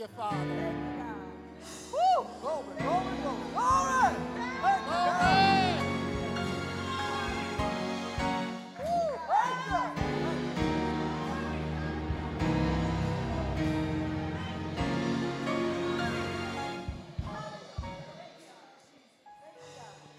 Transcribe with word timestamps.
You, 0.00 0.06
Father. 0.16 0.36
Woo! 1.92 2.26
Glory, 2.40 2.64
glory, 2.78 3.04
glory. 3.20 3.44
Glory! 3.52 4.14
Thank 4.62 4.84
Glory. 4.86 5.20
Woo! 8.78 9.12
Thank 9.28 9.60
you. 9.68 9.84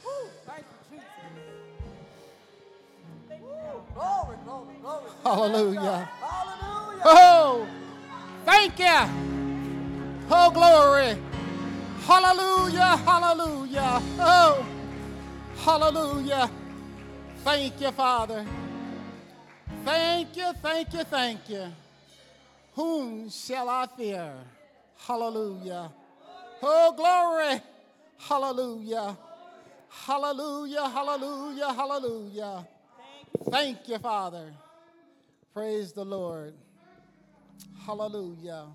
Woo! 0.05 0.29
Thank 0.45 0.65
you, 0.69 0.77
Jesus. 0.91 1.09
Woo! 3.41 3.81
Glory, 3.95 4.37
glory, 4.45 4.75
glory. 4.79 5.09
Hallelujah. 5.23 6.09
Hallelujah. 6.21 7.01
Oh, 7.03 7.67
thank 8.45 8.77
you. 8.77 9.20
Oh, 10.33 10.49
glory. 10.49 11.17
Hallelujah. 12.05 12.97
Hallelujah. 13.05 14.01
Oh, 14.17 14.65
hallelujah. 15.57 16.49
Thank 17.43 17.81
you, 17.81 17.91
Father. 17.91 18.45
Thank 19.83 20.37
you, 20.37 20.53
thank 20.61 20.93
you, 20.93 21.03
thank 21.03 21.49
you. 21.49 21.65
Whom 22.75 23.29
shall 23.29 23.67
I 23.67 23.87
fear? 23.97 24.31
Hallelujah. 25.05 25.91
Oh, 26.63 26.93
glory. 26.95 27.61
Hallelujah. 28.17 29.17
Hallelujah, 29.89 30.87
hallelujah, 30.89 31.73
hallelujah. 31.73 32.67
Thank 33.49 33.89
you, 33.89 33.99
Father. 33.99 34.53
Praise 35.53 35.91
the 35.91 36.05
Lord. 36.05 36.53
Hallelujah. 37.85 38.67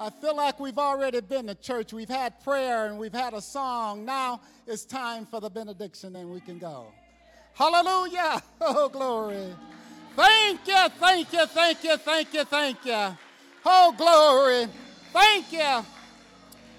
I 0.00 0.08
feel 0.08 0.34
like 0.34 0.58
we've 0.58 0.78
already 0.78 1.20
been 1.20 1.46
to 1.48 1.54
church. 1.54 1.92
We've 1.92 2.08
had 2.08 2.42
prayer 2.42 2.86
and 2.86 2.98
we've 2.98 3.12
had 3.12 3.34
a 3.34 3.42
song. 3.42 4.06
Now 4.06 4.40
it's 4.66 4.86
time 4.86 5.26
for 5.26 5.42
the 5.42 5.50
benediction 5.50 6.16
and 6.16 6.30
we 6.30 6.40
can 6.40 6.58
go. 6.58 6.86
Hallelujah. 7.52 8.42
Oh, 8.62 8.88
glory. 8.88 9.54
Thank 10.16 10.66
you, 10.66 10.88
thank 10.98 11.32
you, 11.34 11.46
thank 11.46 11.84
you, 11.84 11.96
thank 11.98 12.32
you, 12.32 12.44
thank 12.44 12.84
you. 12.86 13.16
Oh, 13.64 13.94
glory. 13.96 14.72
Thank 15.12 15.52
you. 15.52 15.84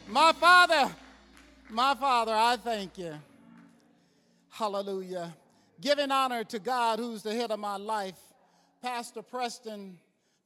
My 0.07 0.31
Father, 0.33 0.91
my 1.69 1.93
Father, 1.93 2.33
I 2.33 2.57
thank 2.57 2.97
you. 2.97 3.13
Hallelujah. 4.49 5.31
Giving 5.79 6.11
honor 6.11 6.43
to 6.45 6.57
God, 6.57 6.97
who's 6.97 7.21
the 7.21 7.35
head 7.35 7.51
of 7.51 7.59
my 7.59 7.77
life, 7.77 8.19
Pastor 8.81 9.21
Preston, 9.21 9.97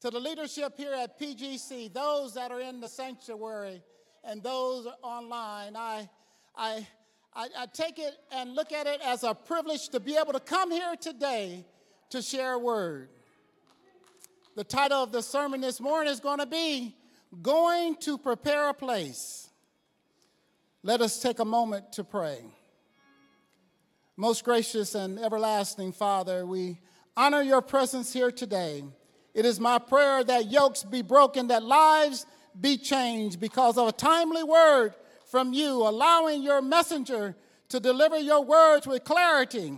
to 0.06 0.12
the 0.12 0.20
leadership 0.20 0.74
here 0.78 0.94
at 0.94 1.20
PGC, 1.20 1.92
those 1.92 2.36
that 2.36 2.52
are 2.52 2.60
in 2.60 2.80
the 2.80 2.88
sanctuary 2.88 3.82
and 4.24 4.44
those 4.44 4.88
online. 5.02 5.76
I, 5.76 6.08
I, 6.56 6.88
I, 7.34 7.48
I 7.58 7.66
take 7.74 7.98
it 7.98 8.14
and 8.32 8.54
look 8.54 8.72
at 8.72 8.86
it 8.86 9.02
as 9.04 9.24
a 9.24 9.34
privilege 9.34 9.90
to 9.90 10.00
be 10.00 10.16
able 10.16 10.34
to 10.34 10.40
come 10.40 10.70
here 10.70 10.96
today 10.96 11.66
to 12.12 12.22
share 12.22 12.54
a 12.54 12.60
word. 12.60 13.10
The 14.56 14.64
title 14.64 15.02
of 15.02 15.12
the 15.12 15.24
sermon 15.24 15.60
this 15.60 15.82
morning 15.82 16.14
is 16.14 16.20
going 16.20 16.38
to 16.38 16.46
be 16.46 16.96
Going 17.42 17.96
to 18.02 18.20
Prepare 18.20 18.70
a 18.70 18.74
Place. 18.76 19.50
Let 20.84 21.02
us 21.02 21.20
take 21.20 21.40
a 21.40 21.46
moment 21.46 21.94
to 21.94 22.04
pray. 22.04 22.46
Most 24.16 24.44
gracious 24.44 24.94
and 24.94 25.18
everlasting 25.18 25.94
Father, 25.94 26.46
we 26.46 26.80
honor 27.18 27.42
your 27.42 27.64
presence 27.64 28.14
here 28.14 28.30
today. 28.30 28.84
It 29.36 29.46
is 29.46 29.60
my 29.60 29.80
prayer 29.80 30.24
that 30.24 30.50
yokes 30.50 30.84
be 30.84 31.02
broken, 31.02 31.48
that 31.48 31.62
lives 31.62 32.26
be 32.60 32.78
changed 32.78 33.42
because 33.42 33.78
of 33.78 33.90
a 33.90 33.92
timely 33.92 34.44
word 34.44 34.94
from 35.26 35.52
you, 35.52 35.86
allowing 35.86 36.42
your 36.42 36.62
messenger 36.62 37.36
to 37.68 37.82
deliver 37.82 38.18
your 38.18 38.46
words 38.46 38.88
with 38.88 39.04
clarity, 39.04 39.74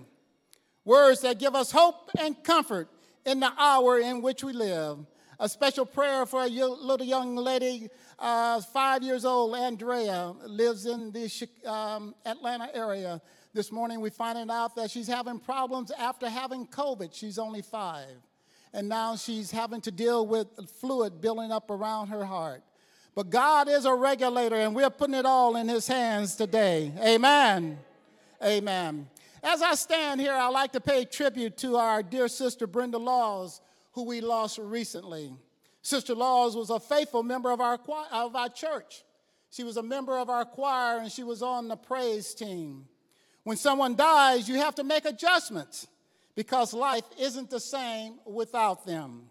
words 0.86 1.21
that 1.21 1.39
give 1.39 1.56
us 1.56 1.71
hope 1.71 2.12
and 2.19 2.42
comfort 2.44 2.88
in 3.25 3.39
the 3.39 3.51
hour 3.57 3.98
in 3.98 4.21
which 4.21 4.44
we 4.44 4.54
live. 4.54 5.00
A 5.39 5.50
special 5.50 5.88
prayer 5.88 6.27
for 6.27 6.44
a 6.44 6.48
little 6.48 7.06
young 7.06 7.36
lady, 7.36 7.89
uh, 8.19 8.62
five 8.62 9.01
years 9.01 9.25
old, 9.25 9.56
Andrea, 9.56 10.33
lives 10.45 10.86
in 10.86 11.12
the 11.12 11.48
um, 11.65 12.13
Atlanta 12.27 12.69
area. 12.75 13.19
This 13.54 13.71
morning, 13.71 14.01
we 14.01 14.12
finding 14.12 14.51
out 14.51 14.75
that 14.75 14.92
she's 14.92 15.07
having 15.07 15.39
problems 15.39 15.92
after 15.92 16.30
having 16.30 16.68
COVID. 16.68 17.09
She's 17.12 17.39
only 17.39 17.63
five. 17.63 18.18
And 18.74 18.90
now 18.90 19.16
she's 19.16 19.52
having 19.52 19.81
to 19.81 19.92
deal 19.92 20.25
with 20.25 20.48
fluid 20.80 21.22
building 21.22 21.52
up 21.52 21.72
around 21.72 22.08
her 22.08 22.25
heart. 22.25 22.64
But 23.16 23.30
God 23.30 23.68
is 23.68 23.86
a 23.86 23.94
regulator, 23.96 24.56
and 24.56 24.75
we're 24.75 24.92
putting 24.92 25.16
it 25.16 25.25
all 25.25 25.56
in 25.56 25.68
His 25.68 25.88
hands 25.88 26.36
today. 26.36 26.92
Amen. 27.00 27.80
Amen. 28.44 29.08
As 29.42 29.62
I 29.62 29.74
stand 29.75 30.22
here, 30.22 30.34
I'd 30.34 30.50
like 30.50 30.72
to 30.74 30.80
pay 30.80 31.06
tribute 31.06 31.58
to 31.58 31.78
our 31.78 32.04
dear 32.04 32.28
sister 32.28 32.68
Brenda 32.68 32.98
Laws, 32.98 33.62
who 33.94 34.04
we 34.04 34.22
lost 34.22 34.60
recently. 34.60 35.34
Sister 35.81 36.14
Laws 36.14 36.56
was 36.56 36.69
a 36.69 36.80
faithful 36.80 37.24
member 37.24 37.52
of 37.52 37.62
our, 37.62 37.78
choir, 37.78 38.06
of 38.12 38.36
our 38.36 38.50
church. 38.50 39.04
She 39.50 39.64
was 39.64 39.78
a 39.78 39.84
member 39.84 40.18
of 40.18 40.30
our 40.30 40.46
choir 40.46 41.00
and 41.00 41.12
she 41.12 41.24
was 41.24 41.42
on 41.42 41.68
the 41.68 41.78
praise 41.78 42.34
team. 42.34 42.86
When 43.44 43.58
someone 43.58 43.96
dies, 43.96 44.50
you 44.50 44.56
have 44.56 44.75
to 44.75 44.84
make 44.84 45.06
adjustments 45.06 45.88
because 46.38 46.72
life 46.72 47.04
isn't 47.19 47.50
the 47.50 47.60
same 47.60 48.19
without 48.24 48.86
them. 48.86 49.24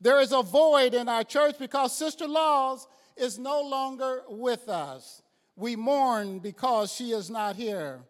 There 0.00 0.20
is 0.20 0.30
a 0.30 0.44
void 0.44 0.94
in 0.94 1.08
our 1.08 1.24
church 1.24 1.58
because 1.58 1.92
Sister 1.92 2.28
Laws 2.28 2.86
is 3.16 3.40
no 3.40 3.60
longer 3.62 4.22
with 4.28 4.68
us. 4.68 5.20
We 5.56 5.74
mourn 5.74 6.38
because 6.38 6.92
she 6.92 7.10
is 7.10 7.28
not 7.28 7.56
here. 7.56 8.02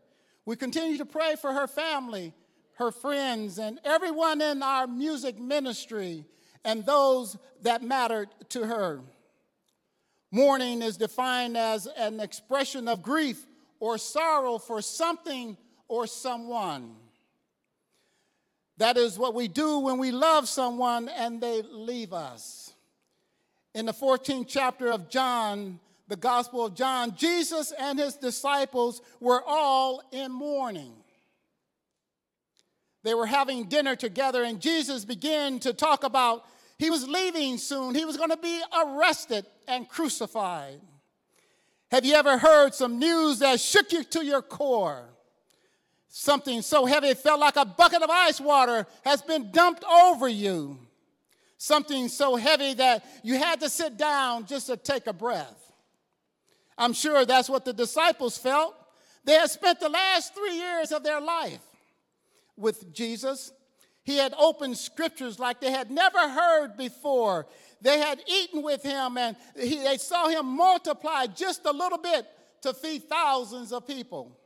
We 0.45 0.57
continue 0.57 0.99
to 0.99 1.07
pray 1.07 1.37
for 1.41 1.55
her 1.55 1.67
family, 1.67 2.35
her 2.75 2.91
friends, 2.91 3.59
and 3.59 3.81
everyone 3.83 4.43
in 4.43 4.63
our 4.63 4.87
music 4.87 5.41
ministry 5.41 6.27
and 6.67 6.85
those 6.85 7.39
that 7.63 7.83
mattered 7.83 8.29
to 8.51 8.67
her. 8.67 9.01
Mourning 10.31 10.83
is 10.83 10.99
defined 10.99 11.57
as 11.57 11.87
an 11.97 12.21
expression 12.21 12.89
of 12.89 13.01
grief 13.01 13.47
or 13.81 13.97
sorrow 13.97 14.59
for 14.59 14.83
something 14.83 15.57
or 15.89 16.07
someone. 16.07 16.97
That 18.79 18.97
is 18.97 19.19
what 19.19 19.35
we 19.35 19.49
do 19.49 19.79
when 19.79 19.99
we 19.99 20.11
love 20.11 20.49
someone 20.49 21.09
and 21.09 21.41
they 21.41 21.63
leave 21.63 22.13
us. 22.13 22.73
In 23.75 23.87
the 23.87 23.93
14th 23.93 24.47
chapter 24.49 24.91
of 24.91 25.09
John, 25.09 25.79
the 26.09 26.17
Gospel 26.17 26.67
of 26.67 26.75
John, 26.75 27.17
Jesus 27.17 27.73
and 27.79 27.99
his 27.99 28.17
disciples 28.17 29.01
were 29.21 29.43
all 29.47 30.03
in 30.13 30.33
mourning. 30.33 30.93
They 33.05 33.15
were 33.15 33.27
having 33.27 33.65
dinner 33.65 33.97
together, 33.97 34.45
and 34.45 34.61
Jesus 34.61 35.05
began 35.05 35.59
to 35.61 35.75
talk 35.75 36.05
about 36.05 36.45
he 36.79 36.91
was 36.91 37.07
leaving 37.07 37.59
soon. 37.59 37.95
He 37.95 38.05
was 38.05 38.17
going 38.17 38.31
to 38.31 38.37
be 38.37 38.61
arrested 38.77 39.47
and 39.69 39.89
crucified. 39.89 40.81
Have 41.91 42.05
you 42.05 42.15
ever 42.15 42.39
heard 42.39 42.75
some 42.75 42.99
news 42.99 43.39
that 43.39 43.61
shook 43.61 43.93
you 43.93 44.03
to 44.05 44.25
your 44.25 44.43
core? 44.43 45.05
Something 46.17 46.63
so 46.63 46.87
heavy 46.87 47.09
it 47.09 47.19
felt 47.19 47.41
like 47.41 47.57
a 47.57 47.65
bucket 47.65 48.01
of 48.01 48.09
ice 48.09 48.41
water 48.41 48.87
has 49.05 49.21
been 49.21 49.51
dumped 49.51 49.83
over 49.83 50.29
you. 50.29 50.79
Something 51.59 52.07
so 52.07 52.37
heavy 52.37 52.73
that 52.75 53.05
you 53.25 53.37
had 53.37 53.59
to 53.63 53.69
sit 53.69 53.97
down 53.97 54.47
just 54.47 54.69
to 54.69 54.77
take 54.77 55.09
a 55.09 55.13
breath. 55.13 55.73
I'm 56.79 56.93
sure 56.93 57.25
that's 57.25 57.51
what 57.51 57.65
the 57.65 57.73
disciples 57.73 58.39
felt. 58.39 58.77
They 59.25 59.33
had 59.33 59.51
spent 59.51 59.81
the 59.81 59.89
last 59.89 60.37
three 60.37 60.55
years 60.55 60.93
of 60.93 61.03
their 61.03 61.21
life 61.21 61.67
with 62.57 62.95
Jesus. 62.95 63.51
He 64.05 64.17
had 64.17 64.35
opened 64.39 64.79
scriptures 64.79 65.41
like 65.41 65.61
they 65.61 65.73
had 65.73 65.91
never 65.91 66.29
heard 66.29 66.77
before. 66.77 67.49
They 67.81 67.99
had 67.99 68.23
eaten 68.29 68.63
with 68.63 68.85
him 68.85 69.19
and 69.19 69.37
he, 69.59 69.83
they 69.83 69.97
saw 69.97 70.29
him 70.29 70.47
multiply 70.47 71.27
just 71.27 71.67
a 71.67 71.73
little 71.73 71.99
bit 71.99 72.25
to 72.63 72.73
feed 72.73 73.09
thousands 73.09 73.73
of 73.73 73.85
people. 73.85 74.39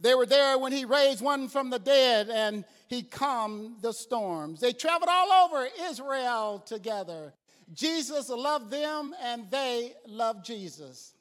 They 0.00 0.14
were 0.14 0.26
there 0.26 0.58
when 0.58 0.72
he 0.72 0.84
raised 0.84 1.20
one 1.20 1.48
from 1.48 1.70
the 1.70 1.78
dead 1.78 2.30
and 2.30 2.64
he 2.88 3.02
calmed 3.02 3.82
the 3.82 3.92
storms. 3.92 4.60
They 4.60 4.72
traveled 4.72 5.10
all 5.10 5.46
over 5.46 5.68
Israel 5.82 6.62
together. 6.64 7.34
Jesus 7.72 8.30
loved 8.30 8.70
them 8.70 9.14
and 9.22 9.50
they 9.50 9.92
loved 10.06 10.44
Jesus. 10.44 11.14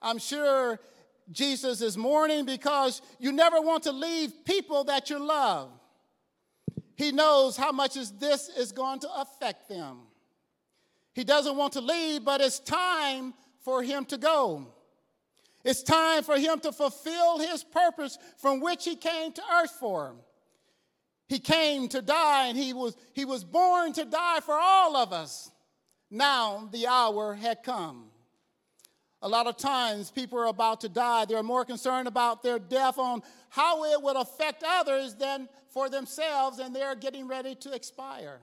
I'm 0.00 0.18
sure 0.18 0.78
Jesus 1.32 1.82
is 1.82 1.96
mourning 1.96 2.44
because 2.44 3.02
you 3.18 3.32
never 3.32 3.60
want 3.60 3.82
to 3.82 3.92
leave 3.92 4.32
people 4.44 4.84
that 4.84 5.10
you 5.10 5.18
love. 5.18 5.70
He 6.96 7.12
knows 7.12 7.56
how 7.56 7.72
much 7.72 7.94
this 8.18 8.48
is 8.48 8.72
going 8.72 9.00
to 9.00 9.08
affect 9.16 9.68
them. 9.68 9.98
He 11.14 11.24
doesn't 11.24 11.56
want 11.56 11.72
to 11.74 11.80
leave, 11.80 12.24
but 12.24 12.40
it's 12.40 12.60
time 12.60 13.34
for 13.64 13.82
him 13.82 14.04
to 14.06 14.16
go. 14.16 14.68
It's 15.64 15.82
time 15.82 16.22
for 16.22 16.38
him 16.38 16.60
to 16.60 16.72
fulfill 16.72 17.38
his 17.38 17.64
purpose 17.64 18.18
from 18.36 18.60
which 18.60 18.84
he 18.84 18.96
came 18.96 19.32
to 19.32 19.42
earth 19.54 19.76
for. 19.78 20.08
Him. 20.08 20.16
He 21.28 21.38
came 21.38 21.88
to 21.88 22.00
die, 22.00 22.46
and 22.46 22.56
he 22.56 22.72
was, 22.72 22.96
he 23.12 23.24
was 23.24 23.44
born 23.44 23.92
to 23.94 24.04
die 24.04 24.40
for 24.40 24.58
all 24.58 24.96
of 24.96 25.12
us. 25.12 25.50
Now 26.10 26.68
the 26.72 26.86
hour 26.86 27.34
had 27.34 27.62
come. 27.62 28.06
A 29.20 29.28
lot 29.28 29.48
of 29.48 29.56
times, 29.56 30.10
people 30.12 30.38
are 30.38 30.46
about 30.46 30.80
to 30.82 30.88
die. 30.88 31.24
They're 31.24 31.42
more 31.42 31.64
concerned 31.64 32.06
about 32.06 32.42
their 32.42 32.60
death 32.60 32.98
on 32.98 33.22
how 33.48 33.84
it 33.84 34.00
would 34.00 34.16
affect 34.16 34.62
others 34.66 35.16
than 35.16 35.48
for 35.70 35.90
themselves, 35.90 36.60
and 36.60 36.74
they're 36.74 36.94
getting 36.94 37.26
ready 37.26 37.56
to 37.56 37.72
expire. 37.72 38.38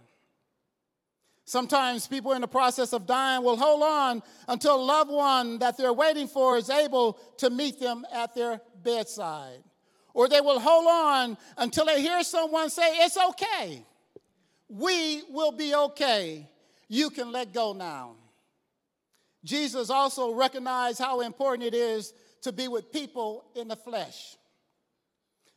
Sometimes 1.45 2.07
people 2.07 2.31
in 2.31 2.42
the 2.42 2.47
process 2.47 2.92
of 2.92 3.06
dying 3.06 3.44
will 3.44 3.56
hold 3.56 3.83
on 3.83 4.24
until 4.47 4.75
a 4.75 4.83
loved 4.83 5.12
one 5.12 5.59
that 5.59 5.77
they're 5.77 5.94
waiting 5.94 6.27
for 6.27 6.57
is 6.57 6.71
able 6.71 7.19
to 7.38 7.51
meet 7.51 7.80
them 7.80 8.03
at 8.12 8.33
their 8.33 8.59
bedside. 8.83 9.59
Or 10.15 10.27
they 10.27 10.42
will 10.42 10.59
hold 10.59 10.88
on 10.88 11.38
until 11.57 11.86
they 11.86 12.01
hear 12.01 12.24
someone 12.24 12.71
say, 12.71 12.97
It's 12.97 13.18
okay. 13.18 13.83
We 14.68 15.21
will 15.30 15.51
be 15.51 15.75
okay. 15.75 16.50
You 16.88 17.12
can 17.12 17.31
let 17.31 17.53
go 17.53 17.74
now. 17.74 18.15
Jesus 19.44 19.92
also 19.92 20.33
recognized 20.33 20.97
how 20.97 21.21
important 21.21 21.68
it 21.68 21.75
is 21.75 22.13
to 22.42 22.51
be 22.51 22.68
with 22.68 22.92
people 22.92 23.45
in 23.56 23.68
the 23.68 23.75
flesh. 23.75 24.36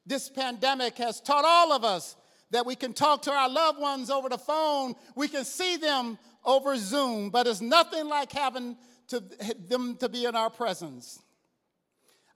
This 0.04 0.28
pandemic 0.28 0.98
has 0.98 1.20
taught 1.20 1.44
all 1.46 1.72
of 1.72 1.84
us 1.84 2.16
that 2.50 2.66
we 2.66 2.74
can 2.74 2.92
talk 2.92 3.22
to 3.22 3.32
our 3.32 3.48
loved 3.48 3.78
ones 3.78 4.10
over 4.10 4.28
the 4.28 4.38
phone, 4.38 4.94
we 5.14 5.28
can 5.28 5.44
see 5.44 5.76
them 5.76 6.18
over 6.44 6.76
Zoom, 6.76 7.30
but 7.30 7.46
it's 7.46 7.60
nothing 7.60 8.08
like 8.08 8.32
having 8.32 8.76
to, 9.08 9.22
them 9.68 9.96
to 9.96 10.08
be 10.08 10.24
in 10.24 10.34
our 10.34 10.50
presence. 10.50 11.20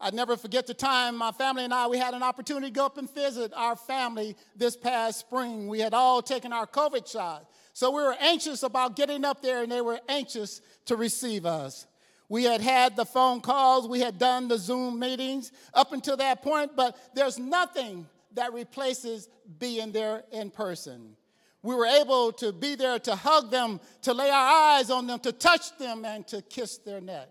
I 0.01 0.11
never 0.11 0.37
forget 0.37 0.67
the 0.67 0.75
time 0.75 1.17
my 1.17 1.31
family 1.31 1.65
and 1.65 1.73
I 1.73 1.87
we 1.87 1.97
had 1.97 2.13
an 2.13 2.25
opportunity 2.25 2.67
to 2.67 2.73
go 2.73 2.85
up 2.85 2.99
and 2.99 3.09
visit 3.15 3.53
our 3.55 3.77
family 3.77 4.37
this 4.57 4.77
past 4.77 5.21
spring. 5.21 5.69
We 5.69 5.79
had 5.79 5.95
all 5.95 6.21
taken 6.21 6.53
our 6.53 6.67
COVID 6.67 7.11
shot. 7.11 7.49
So 7.73 7.91
we 7.91 8.03
were 8.03 8.17
anxious 8.21 8.65
about 8.65 8.97
getting 8.97 9.25
up 9.25 9.43
there 9.43 9.63
and 9.63 9.71
they 9.71 9.81
were 9.81 10.01
anxious 10.09 10.61
to 10.87 10.97
receive 10.97 11.47
us. 11.47 11.87
We 12.29 12.45
had 12.45 12.61
had 12.61 12.97
the 12.97 13.05
phone 13.05 13.41
calls, 13.43 13.87
we 13.87 14.01
had 14.01 14.19
done 14.19 14.49
the 14.49 14.59
Zoom 14.59 14.99
meetings 14.99 15.53
up 15.73 15.93
until 15.93 16.17
that 16.17 16.43
point, 16.43 16.73
but 16.75 16.97
there's 17.15 17.39
nothing 17.39 18.07
that 18.35 18.53
replaces 18.53 19.29
being 19.59 19.93
there 19.93 20.25
in 20.33 20.51
person. 20.51 21.17
We 21.63 21.75
were 21.75 21.87
able 21.87 22.33
to 22.33 22.53
be 22.53 22.75
there 22.75 22.99
to 23.01 23.15
hug 23.15 23.51
them, 23.51 23.81
to 24.03 24.13
lay 24.13 24.31
our 24.31 24.75
eyes 24.75 24.91
on 24.91 25.07
them, 25.07 25.21
to 25.21 25.33
touch 25.33 25.77
them, 25.79 26.05
and 26.05 26.27
to 26.29 26.43
kiss 26.43 26.79
their 26.79 27.01
neck. 27.01 27.29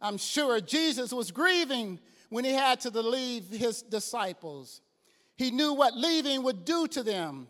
I'm 0.00 0.16
sure 0.16 0.60
Jesus 0.60 1.12
was 1.12 1.30
grieving 1.30 2.00
when 2.30 2.44
he 2.44 2.52
had 2.52 2.80
to 2.80 2.90
leave 2.90 3.48
his 3.50 3.82
disciples. 3.82 4.80
He 5.36 5.50
knew 5.50 5.74
what 5.74 5.96
leaving 5.96 6.42
would 6.42 6.64
do 6.64 6.86
to 6.88 7.02
them. 7.02 7.48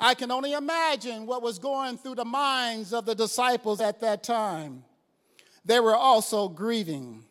I 0.00 0.14
can 0.14 0.30
only 0.30 0.52
imagine 0.52 1.26
what 1.26 1.42
was 1.42 1.58
going 1.58 1.98
through 1.98 2.16
the 2.16 2.24
minds 2.24 2.92
of 2.92 3.06
the 3.06 3.14
disciples 3.14 3.80
at 3.80 4.00
that 4.00 4.22
time. 4.22 4.84
They 5.64 5.80
were 5.80 5.96
also 5.96 6.48
grieving. 6.48 7.24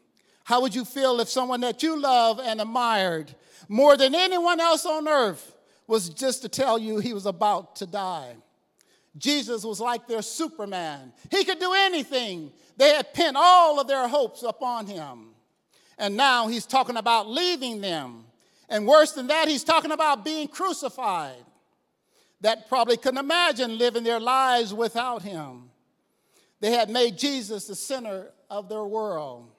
How 0.43 0.61
would 0.61 0.75
you 0.75 0.85
feel 0.85 1.19
if 1.19 1.29
someone 1.29 1.61
that 1.61 1.81
you 1.81 1.99
love 1.99 2.39
and 2.39 2.61
admired 2.61 3.33
more 3.67 3.97
than 3.97 4.15
anyone 4.15 4.59
else 4.59 4.85
on 4.85 5.07
earth 5.07 5.55
was 5.87 6.09
just 6.09 6.41
to 6.41 6.49
tell 6.49 6.77
you 6.77 6.99
he 6.99 7.13
was 7.13 7.25
about 7.25 7.75
to 7.77 7.85
die. 7.85 8.35
Jesus 9.17 9.63
was 9.63 9.79
like 9.79 10.07
their 10.07 10.21
Superman. 10.21 11.13
He 11.31 11.43
could 11.45 11.59
do 11.59 11.73
anything. 11.73 12.51
They 12.77 12.89
had 12.89 13.13
pinned 13.13 13.37
all 13.37 13.79
of 13.79 13.87
their 13.87 14.07
hopes 14.07 14.43
upon 14.43 14.87
him. 14.87 15.29
And 15.97 16.17
now 16.17 16.47
he's 16.47 16.65
talking 16.65 16.97
about 16.97 17.29
leaving 17.29 17.79
them. 17.79 18.25
And 18.67 18.87
worse 18.87 19.13
than 19.13 19.27
that, 19.27 19.47
he's 19.47 19.63
talking 19.63 19.91
about 19.91 20.25
being 20.25 20.47
crucified. 20.47 21.45
That 22.41 22.67
probably 22.67 22.97
couldn't 22.97 23.19
imagine 23.19 23.77
living 23.77 24.03
their 24.03 24.19
lives 24.19 24.73
without 24.73 25.21
him. 25.21 25.69
They 26.59 26.71
had 26.71 26.89
made 26.89 27.17
Jesus 27.17 27.67
the 27.67 27.75
center 27.75 28.31
of 28.49 28.67
their 28.67 28.83
world 28.83 29.49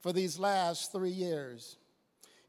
for 0.00 0.12
these 0.12 0.38
last 0.38 0.92
three 0.92 1.10
years. 1.10 1.76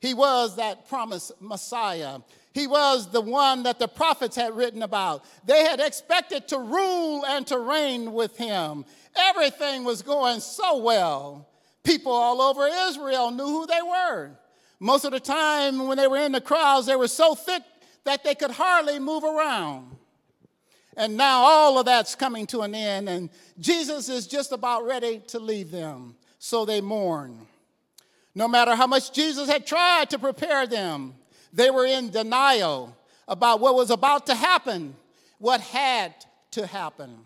He 0.01 0.13
was 0.15 0.55
that 0.55 0.89
promised 0.89 1.31
Messiah. 1.39 2.19
He 2.53 2.67
was 2.67 3.09
the 3.11 3.21
one 3.21 3.63
that 3.63 3.79
the 3.79 3.87
prophets 3.87 4.35
had 4.35 4.57
written 4.57 4.81
about. 4.81 5.23
They 5.45 5.63
had 5.63 5.79
expected 5.79 6.47
to 6.49 6.57
rule 6.57 7.23
and 7.25 7.45
to 7.47 7.59
reign 7.59 8.11
with 8.11 8.35
him. 8.35 8.83
Everything 9.15 9.83
was 9.83 10.01
going 10.01 10.39
so 10.39 10.77
well. 10.77 11.47
People 11.83 12.11
all 12.11 12.41
over 12.41 12.67
Israel 12.89 13.31
knew 13.31 13.45
who 13.45 13.67
they 13.67 13.81
were. 13.81 14.31
Most 14.79 15.05
of 15.05 15.11
the 15.11 15.19
time, 15.19 15.87
when 15.87 15.97
they 15.97 16.07
were 16.07 16.17
in 16.17 16.31
the 16.31 16.41
crowds, 16.41 16.87
they 16.87 16.95
were 16.95 17.07
so 17.07 17.35
thick 17.35 17.61
that 18.03 18.23
they 18.23 18.33
could 18.33 18.51
hardly 18.51 18.97
move 18.97 19.23
around. 19.23 19.95
And 20.97 21.15
now 21.15 21.41
all 21.41 21.79
of 21.79 21.85
that's 21.85 22.15
coming 22.15 22.47
to 22.47 22.61
an 22.61 22.73
end, 22.73 23.07
and 23.07 23.29
Jesus 23.59 24.09
is 24.09 24.27
just 24.27 24.51
about 24.51 24.85
ready 24.85 25.21
to 25.27 25.39
leave 25.39 25.69
them. 25.71 26.15
So 26.39 26.65
they 26.65 26.81
mourn. 26.81 27.47
No 28.33 28.47
matter 28.47 28.75
how 28.75 28.87
much 28.87 29.11
Jesus 29.11 29.49
had 29.49 29.67
tried 29.67 30.09
to 30.11 30.19
prepare 30.19 30.65
them, 30.65 31.15
they 31.51 31.69
were 31.69 31.85
in 31.85 32.09
denial 32.09 32.95
about 33.27 33.59
what 33.59 33.75
was 33.75 33.91
about 33.91 34.25
to 34.27 34.35
happen, 34.35 34.95
what 35.37 35.59
had 35.61 36.13
to 36.51 36.65
happen. 36.65 37.25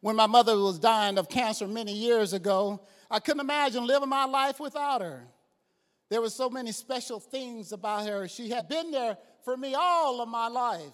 When 0.00 0.16
my 0.16 0.26
mother 0.26 0.56
was 0.56 0.78
dying 0.78 1.18
of 1.18 1.28
cancer 1.28 1.68
many 1.68 1.92
years 1.92 2.32
ago, 2.32 2.80
I 3.10 3.20
couldn't 3.20 3.40
imagine 3.40 3.86
living 3.86 4.08
my 4.08 4.24
life 4.24 4.58
without 4.58 5.00
her. 5.00 5.22
There 6.08 6.20
were 6.20 6.30
so 6.30 6.50
many 6.50 6.72
special 6.72 7.20
things 7.20 7.72
about 7.72 8.06
her. 8.06 8.26
She 8.26 8.50
had 8.50 8.68
been 8.68 8.90
there 8.90 9.16
for 9.44 9.56
me 9.56 9.74
all 9.74 10.20
of 10.20 10.28
my 10.28 10.48
life. 10.48 10.92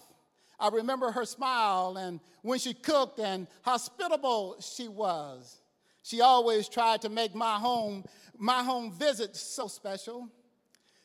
I 0.61 0.69
remember 0.69 1.11
her 1.11 1.25
smile 1.25 1.97
and 1.97 2.21
when 2.43 2.59
she 2.59 2.75
cooked 2.75 3.19
and 3.19 3.47
hospitable 3.63 4.57
she 4.61 4.89
was. 4.89 5.61
She 6.03 6.21
always 6.21 6.69
tried 6.69 7.03
to 7.03 7.09
make 7.09 7.35
my 7.35 7.57
home, 7.57 8.05
my 8.37 8.63
home 8.63 8.93
visit 8.93 9.37
so 9.37 9.69
special. 9.69 10.29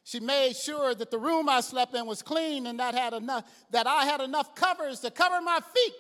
She 0.04 0.20
made 0.20 0.56
sure 0.56 0.94
that 0.94 1.12
the 1.12 1.18
room 1.18 1.48
I 1.48 1.62
slept 1.62 1.96
in 1.96 2.06
was 2.06 2.22
clean 2.22 2.68
and 2.68 2.80
that, 2.80 2.94
had 2.94 3.14
enough, 3.14 3.46
that 3.72 3.88
I 3.88 4.06
had 4.06 4.22
enough 4.22 4.54
covers 4.54 5.00
to 5.02 5.12
cover 5.12 5.42
my 5.42 5.60
feet 5.74 5.94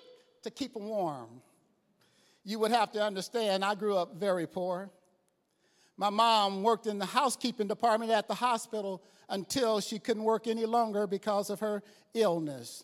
to 0.43 0.51
keep 0.51 0.73
them 0.73 0.87
warm. 0.87 1.41
You 2.43 2.59
would 2.59 2.71
have 2.71 2.91
to 2.91 3.01
understand, 3.01 3.63
I 3.63 3.75
grew 3.75 3.95
up 3.95 4.15
very 4.15 4.45
poor. 4.45 4.89
My 5.95 6.09
mom 6.09 6.63
worked 6.63 6.87
in 6.87 6.97
the 6.97 7.05
housekeeping 7.05 7.67
department 7.67 8.11
at 8.11 8.27
the 8.27 8.33
hospital 8.33 9.01
until 9.29 9.79
she 9.79 9.99
couldn't 9.99 10.23
work 10.23 10.47
any 10.47 10.65
longer 10.65 11.07
because 11.07 11.49
of 11.49 11.61
her 11.61 11.81
illness. 12.13 12.83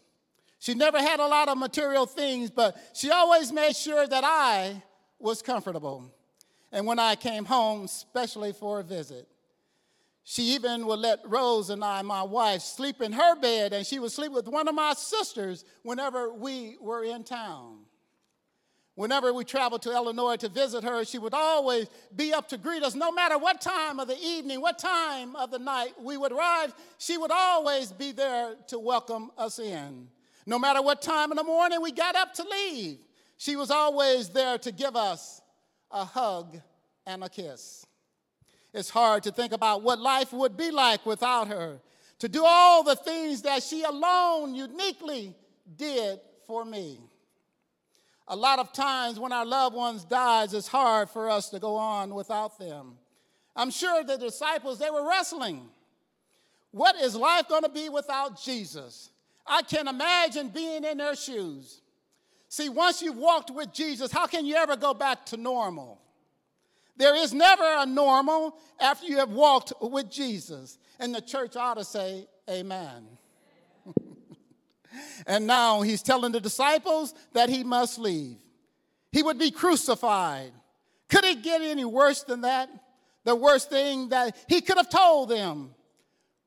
She 0.60 0.74
never 0.74 1.00
had 1.00 1.20
a 1.20 1.28
lot 1.28 1.50
of 1.50 1.58
material 1.58 2.06
things, 2.06 2.50
but 2.50 2.78
she 2.94 3.12
always 3.12 3.52
made 3.52 3.76
sure 3.76 4.08
that 4.08 4.24
I 4.24 4.84
was 5.20 5.42
comfortable. 5.42 6.12
And 6.72 6.86
when 6.86 7.00
I 7.00 7.16
came 7.16 7.46
home, 7.46 7.86
especially 7.86 8.54
for 8.54 8.80
a 8.80 8.84
visit, 8.84 9.28
she 10.24 10.54
even 10.54 10.86
would 10.86 11.00
let 11.00 11.20
Rose 11.26 11.72
and 11.72 11.84
I, 11.84 12.02
my 12.04 12.22
wife, 12.22 12.62
sleep 12.62 13.02
in 13.02 13.12
her 13.14 13.36
bed, 13.36 13.74
and 13.74 13.86
she 13.86 13.98
would 13.98 14.12
sleep 14.12 14.32
with 14.32 14.48
one 14.48 14.68
of 14.68 14.76
my 14.76 14.94
sisters 14.94 15.66
whenever 15.82 16.32
we 16.32 16.78
were 16.80 17.04
in 17.04 17.24
town. 17.24 17.80
Whenever 18.94 19.34
we 19.34 19.46
traveled 19.46 19.82
to 19.82 19.92
Illinois 19.92 20.36
to 20.36 20.50
visit 20.50 20.84
her, 20.84 21.06
she 21.06 21.18
would 21.18 21.34
always 21.34 21.88
be 22.16 22.34
up 22.34 22.50
to 22.50 22.58
greet 22.58 22.84
us, 22.84 22.96
no 22.96 23.12
matter 23.12 23.38
what 23.38 23.62
time 23.62 24.00
of 24.00 24.08
the 24.08 24.20
evening, 24.22 24.60
what 24.60 24.78
time 24.78 25.36
of 25.38 25.52
the 25.52 25.58
night 25.58 25.94
we 26.00 26.18
would 26.18 26.34
arrive, 26.34 26.74
she 26.98 27.18
would 27.18 27.32
always 27.32 27.92
be 27.92 28.12
there 28.12 28.56
to 28.68 28.78
welcome 28.78 29.32
us 29.38 29.58
in. 29.58 30.10
No 30.46 30.60
matter 30.60 30.82
what 30.82 31.02
time 31.02 31.32
in 31.32 31.38
the 31.38 31.44
morning 31.44 31.82
we 31.82 31.92
got 31.92 32.16
up 32.16 32.34
to 32.36 32.44
leave, 32.44 32.98
she 33.40 33.56
was 33.56 33.72
always 33.72 34.28
there 34.28 34.58
to 34.58 34.70
give 34.70 34.98
us 34.98 35.42
a 35.92 36.04
hug 36.04 36.60
and 37.08 37.24
a 37.24 37.30
kiss. 37.30 37.86
It's 38.74 38.90
hard 38.90 39.24
to 39.24 39.32
think 39.32 39.54
about 39.54 39.82
what 39.82 39.98
life 39.98 40.34
would 40.34 40.58
be 40.58 40.72
like 40.72 41.06
without 41.06 41.48
her, 41.48 41.80
to 42.20 42.28
do 42.28 42.44
all 42.46 42.84
the 42.84 42.98
things 42.98 43.44
that 43.44 43.64
she 43.64 43.84
alone 43.84 44.54
uniquely 44.54 45.34
did 45.78 46.20
for 46.48 46.66
me. 46.66 47.00
A 48.28 48.36
lot 48.36 48.60
of 48.60 48.74
times 48.74 49.18
when 49.18 49.32
our 49.32 49.46
loved 49.46 49.74
ones 49.74 50.04
dies, 50.04 50.54
it's 50.54 50.68
hard 50.68 51.10
for 51.10 51.30
us 51.30 51.50
to 51.52 51.60
go 51.60 51.78
on 51.78 52.14
without 52.14 52.60
them. 52.60 52.98
I'm 53.56 53.72
sure 53.72 54.04
the 54.04 54.18
disciples, 54.18 54.80
they 54.80 54.90
were 54.90 55.08
wrestling. 55.08 55.70
What 56.72 56.98
is 56.98 57.16
life 57.16 57.48
going 57.48 57.64
to 57.64 57.70
be 57.70 57.88
without 57.88 58.40
Jesus? 58.44 59.12
I 59.48 59.62
can 59.62 59.88
imagine 59.88 60.50
being 60.50 60.84
in 60.84 60.98
their 60.98 61.16
shoes. 61.16 61.80
See, 62.50 62.68
once 62.68 63.02
you've 63.04 63.16
walked 63.16 63.52
with 63.52 63.72
Jesus, 63.72 64.12
how 64.12 64.26
can 64.26 64.46
you 64.46 64.56
ever 64.56 64.76
go 64.76 64.96
back 64.96 65.26
to 65.28 65.38
normal? 65.38 66.02
There 66.98 67.16
is 67.16 67.32
never 67.32 67.64
a 67.64 67.86
normal 67.86 68.58
after 68.80 69.06
you 69.06 69.18
have 69.18 69.30
walked 69.30 69.72
with 69.80 70.10
Jesus. 70.10 70.80
And 71.00 71.14
the 71.14 71.22
church 71.22 71.56
ought 71.56 71.76
to 71.76 71.86
say, 71.86 72.28
Amen. 72.50 73.08
and 75.28 75.46
now 75.46 75.82
he's 75.82 76.02
telling 76.02 76.32
the 76.32 76.42
disciples 76.42 77.14
that 77.34 77.50
he 77.50 77.64
must 77.64 78.00
leave. 78.00 78.38
He 79.12 79.22
would 79.22 79.38
be 79.38 79.52
crucified. 79.52 80.52
Could 81.08 81.26
it 81.26 81.44
get 81.44 81.62
any 81.62 81.86
worse 81.86 82.24
than 82.24 82.42
that? 82.42 82.70
The 83.26 83.36
worst 83.36 83.70
thing 83.70 84.10
that 84.10 84.36
he 84.48 84.62
could 84.62 84.78
have 84.78 84.90
told 84.90 85.30
them 85.30 85.76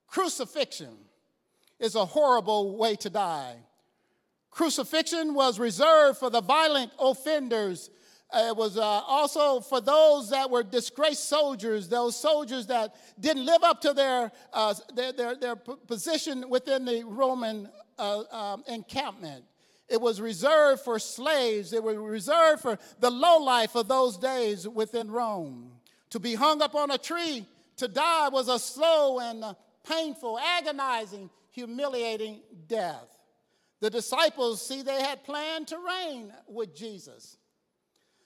crucifixion 0.09 0.97
is 1.79 1.95
a 1.95 2.05
horrible 2.05 2.77
way 2.77 2.97
to 2.97 3.09
die. 3.09 3.57
Crucifixion 4.53 5.35
was 5.35 5.59
reserved 5.59 6.19
for 6.19 6.31
the 6.31 6.41
violent 6.41 6.93
offenders 6.99 7.91
uh, 8.33 8.47
it 8.49 8.57
was 8.57 8.79
uh, 8.79 8.83
also 8.83 9.61
for 9.61 9.81
those 9.81 10.31
that 10.31 10.49
were 10.49 10.63
disgraced 10.63 11.29
soldiers, 11.29 11.89
those 11.89 12.17
soldiers 12.19 12.67
that 12.67 12.95
didn't 13.21 13.45
live 13.45 13.63
up 13.63 13.81
to 13.83 13.93
their, 13.93 14.33
uh, 14.55 14.75
their, 14.95 15.13
their, 15.13 15.35
their, 15.37 15.57
position 15.57 16.49
within 16.49 16.87
the 16.87 17.05
Roman 17.05 17.69
uh, 17.99 18.23
um, 18.31 18.65
encampment. 18.67 19.45
It 19.87 20.01
was 20.01 20.19
reserved 20.19 20.81
for 20.81 20.99
slaves. 20.99 21.75
It 21.75 21.83
was 21.83 21.97
reserved 21.97 22.63
for 22.63 22.79
the 23.01 23.11
low 23.11 23.37
life 23.39 23.75
of 23.75 23.87
those 23.87 24.17
days 24.17 24.67
within 24.67 25.11
Rome. 25.11 25.73
To 26.11 26.19
be 26.19 26.35
hung 26.35 26.63
up 26.63 26.75
on 26.75 26.91
a 26.91 26.99
tree, 26.99 27.45
to 27.77 27.89
die 27.89 28.31
was 28.31 28.49
a 28.49 28.59
slow 28.59 29.21
and 29.21 29.45
painful, 29.87 30.39
agonizing, 30.39 31.29
humiliating 31.51 32.41
death. 32.67 33.13
The 33.83 33.91
disciples, 33.91 34.65
see, 34.65 34.83
they 34.83 35.03
had 35.03 35.25
planned 35.25 35.67
to 35.67 35.77
reign 35.77 36.33
with 36.47 36.73
Jesus. 36.73 37.37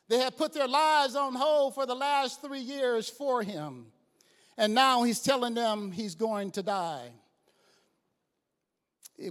They 0.06 0.18
had 0.18 0.36
put 0.36 0.52
their 0.52 0.68
lives 0.68 1.16
on 1.16 1.34
hold 1.34 1.74
for 1.74 1.86
the 1.86 1.94
last 1.94 2.42
three 2.42 2.60
years 2.60 3.08
for 3.08 3.42
him. 3.42 3.86
And 4.58 4.74
now 4.74 5.04
he's 5.04 5.22
telling 5.22 5.54
them 5.54 5.92
he's 5.92 6.14
going 6.14 6.50
to 6.52 6.62
die. 6.62 7.08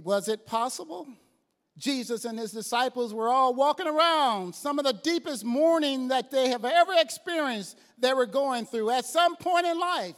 Was 0.02 0.28
it 0.28 0.46
possible? 0.46 1.06
Jesus 1.78 2.24
and 2.24 2.36
his 2.36 2.50
disciples 2.50 3.14
were 3.14 3.28
all 3.28 3.54
walking 3.54 3.86
around, 3.86 4.52
some 4.52 4.80
of 4.80 4.84
the 4.84 4.94
deepest 4.94 5.44
mourning 5.44 6.08
that 6.08 6.32
they 6.32 6.48
have 6.48 6.64
ever 6.64 6.94
experienced, 6.96 7.78
they 7.98 8.12
were 8.12 8.26
going 8.26 8.66
through. 8.66 8.90
At 8.90 9.04
some 9.04 9.36
point 9.36 9.66
in 9.66 9.78
life, 9.78 10.16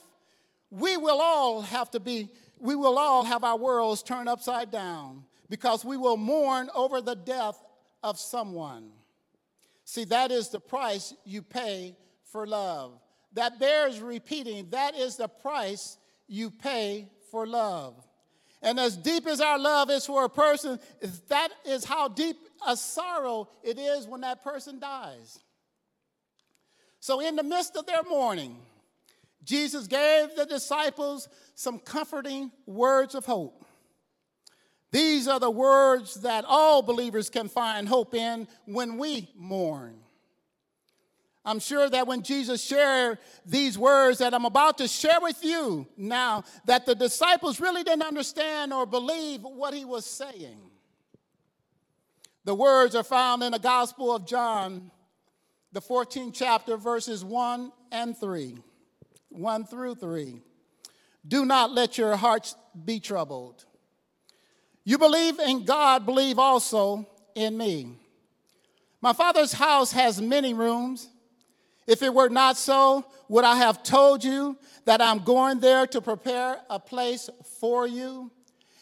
we 0.70 0.96
will 0.96 1.20
all 1.20 1.60
have 1.60 1.90
to 1.90 2.00
be, 2.00 2.30
we 2.58 2.74
will 2.74 2.98
all 2.98 3.24
have 3.24 3.44
our 3.44 3.58
worlds 3.58 4.02
turned 4.02 4.30
upside 4.30 4.70
down 4.70 5.24
because 5.48 5.84
we 5.84 5.96
will 5.96 6.16
mourn 6.16 6.70
over 6.74 7.00
the 7.00 7.16
death 7.16 7.62
of 8.02 8.18
someone. 8.18 8.90
See, 9.84 10.04
that 10.04 10.30
is 10.30 10.50
the 10.50 10.60
price 10.60 11.14
you 11.24 11.42
pay 11.42 11.96
for 12.30 12.46
love. 12.46 12.98
That 13.32 13.58
bears 13.58 14.00
repeating. 14.00 14.68
That 14.70 14.94
is 14.94 15.16
the 15.16 15.28
price 15.28 15.96
you 16.26 16.50
pay 16.50 17.08
for 17.30 17.46
love. 17.46 17.94
And 18.60 18.78
as 18.80 18.96
deep 18.96 19.26
as 19.26 19.40
our 19.40 19.58
love 19.58 19.90
is 19.90 20.04
for 20.04 20.24
a 20.24 20.28
person, 20.28 20.80
that 21.28 21.48
is 21.64 21.84
how 21.84 22.08
deep 22.08 22.36
a 22.66 22.76
sorrow 22.76 23.48
it 23.62 23.78
is 23.78 24.06
when 24.06 24.22
that 24.22 24.42
person 24.42 24.80
dies. 24.80 25.38
So, 27.00 27.20
in 27.20 27.36
the 27.36 27.44
midst 27.44 27.76
of 27.76 27.86
their 27.86 28.02
mourning, 28.02 28.56
Jesus 29.44 29.86
gave 29.86 30.34
the 30.34 30.44
disciples 30.44 31.28
some 31.54 31.78
comforting 31.78 32.50
words 32.66 33.14
of 33.14 33.24
hope. 33.24 33.64
These 34.90 35.28
are 35.28 35.38
the 35.38 35.50
words 35.50 36.22
that 36.22 36.44
all 36.46 36.82
believers 36.82 37.28
can 37.28 37.48
find 37.48 37.88
hope 37.88 38.14
in 38.14 38.48
when 38.64 38.96
we 38.96 39.28
mourn. 39.36 39.98
I'm 41.44 41.60
sure 41.60 41.88
that 41.88 42.06
when 42.06 42.22
Jesus 42.22 42.62
shared 42.62 43.18
these 43.46 43.78
words 43.78 44.18
that 44.18 44.34
I'm 44.34 44.44
about 44.44 44.78
to 44.78 44.88
share 44.88 45.20
with 45.20 45.42
you 45.42 45.86
now, 45.96 46.44
that 46.66 46.84
the 46.84 46.94
disciples 46.94 47.58
really 47.58 47.82
didn't 47.82 48.02
understand 48.02 48.72
or 48.72 48.84
believe 48.84 49.42
what 49.42 49.72
he 49.72 49.84
was 49.84 50.04
saying. 50.04 50.58
The 52.44 52.54
words 52.54 52.94
are 52.94 53.04
found 53.04 53.42
in 53.42 53.52
the 53.52 53.58
Gospel 53.58 54.14
of 54.14 54.26
John, 54.26 54.90
the 55.72 55.80
14th 55.80 56.34
chapter, 56.34 56.76
verses 56.76 57.24
1 57.24 57.72
and 57.92 58.16
3. 58.16 58.58
1 59.30 59.64
through 59.64 59.94
3. 59.96 60.42
Do 61.26 61.44
not 61.44 61.72
let 61.72 61.98
your 61.98 62.16
hearts 62.16 62.56
be 62.84 63.00
troubled. 63.00 63.64
You 64.88 64.96
believe 64.96 65.38
in 65.38 65.66
God, 65.66 66.06
believe 66.06 66.38
also 66.38 67.06
in 67.34 67.58
me. 67.58 67.98
My 69.02 69.12
Father's 69.12 69.52
house 69.52 69.92
has 69.92 70.18
many 70.18 70.54
rooms. 70.54 71.10
If 71.86 72.00
it 72.00 72.14
were 72.14 72.30
not 72.30 72.56
so, 72.56 73.04
would 73.28 73.44
I 73.44 73.56
have 73.56 73.82
told 73.82 74.24
you 74.24 74.56
that 74.86 75.02
I'm 75.02 75.18
going 75.18 75.60
there 75.60 75.86
to 75.88 76.00
prepare 76.00 76.56
a 76.70 76.80
place 76.80 77.28
for 77.60 77.86
you? 77.86 78.30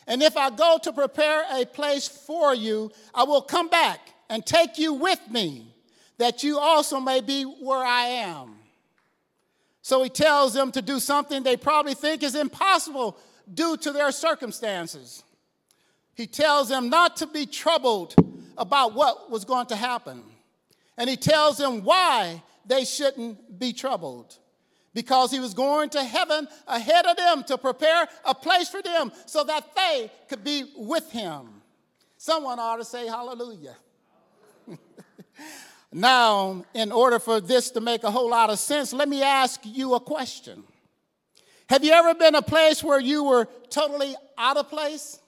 And 0.06 0.22
if 0.22 0.36
I 0.36 0.50
go 0.50 0.78
to 0.84 0.92
prepare 0.92 1.42
a 1.50 1.66
place 1.66 2.06
for 2.06 2.54
you, 2.54 2.92
I 3.12 3.24
will 3.24 3.42
come 3.42 3.68
back 3.68 3.98
and 4.30 4.46
take 4.46 4.78
you 4.78 4.94
with 4.94 5.18
me, 5.28 5.74
that 6.18 6.44
you 6.44 6.60
also 6.60 7.00
may 7.00 7.20
be 7.20 7.42
where 7.42 7.84
I 7.84 8.02
am. 8.06 8.54
So 9.82 10.04
he 10.04 10.08
tells 10.08 10.54
them 10.54 10.70
to 10.70 10.82
do 10.82 11.00
something 11.00 11.42
they 11.42 11.56
probably 11.56 11.94
think 11.94 12.22
is 12.22 12.36
impossible 12.36 13.18
due 13.52 13.76
to 13.78 13.90
their 13.90 14.12
circumstances. 14.12 15.24
He 16.16 16.26
tells 16.26 16.68
them 16.68 16.88
not 16.88 17.16
to 17.18 17.26
be 17.26 17.46
troubled 17.46 18.14
about 18.58 18.94
what 18.94 19.30
was 19.30 19.44
going 19.44 19.66
to 19.66 19.76
happen. 19.76 20.22
And 20.96 21.08
he 21.08 21.16
tells 21.16 21.58
them 21.58 21.84
why 21.84 22.42
they 22.64 22.84
shouldn't 22.84 23.58
be 23.58 23.72
troubled. 23.72 24.38
because 24.96 25.30
he 25.30 25.38
was 25.38 25.52
going 25.52 25.90
to 25.90 26.02
heaven 26.02 26.48
ahead 26.66 27.04
of 27.04 27.18
them 27.18 27.44
to 27.44 27.58
prepare 27.58 28.08
a 28.24 28.34
place 28.34 28.70
for 28.70 28.80
them 28.80 29.12
so 29.26 29.44
that 29.44 29.62
they 29.76 30.10
could 30.26 30.42
be 30.42 30.64
with 30.74 31.12
him. 31.12 31.60
Someone 32.16 32.58
ought 32.58 32.76
to 32.76 32.84
say 32.84 33.06
hallelujah. 33.06 33.76
now, 35.92 36.64
in 36.72 36.90
order 36.90 37.18
for 37.18 37.42
this 37.42 37.70
to 37.72 37.82
make 37.82 38.04
a 38.04 38.10
whole 38.10 38.30
lot 38.30 38.48
of 38.48 38.58
sense, 38.58 38.94
let 38.94 39.06
me 39.06 39.22
ask 39.22 39.60
you 39.64 39.94
a 39.94 40.00
question. 40.00 40.64
Have 41.68 41.84
you 41.84 41.92
ever 41.92 42.14
been 42.14 42.34
a 42.34 42.40
place 42.40 42.82
where 42.82 42.98
you 42.98 43.22
were 43.24 43.46
totally 43.68 44.14
out 44.38 44.56
of 44.56 44.70
place? 44.70 45.18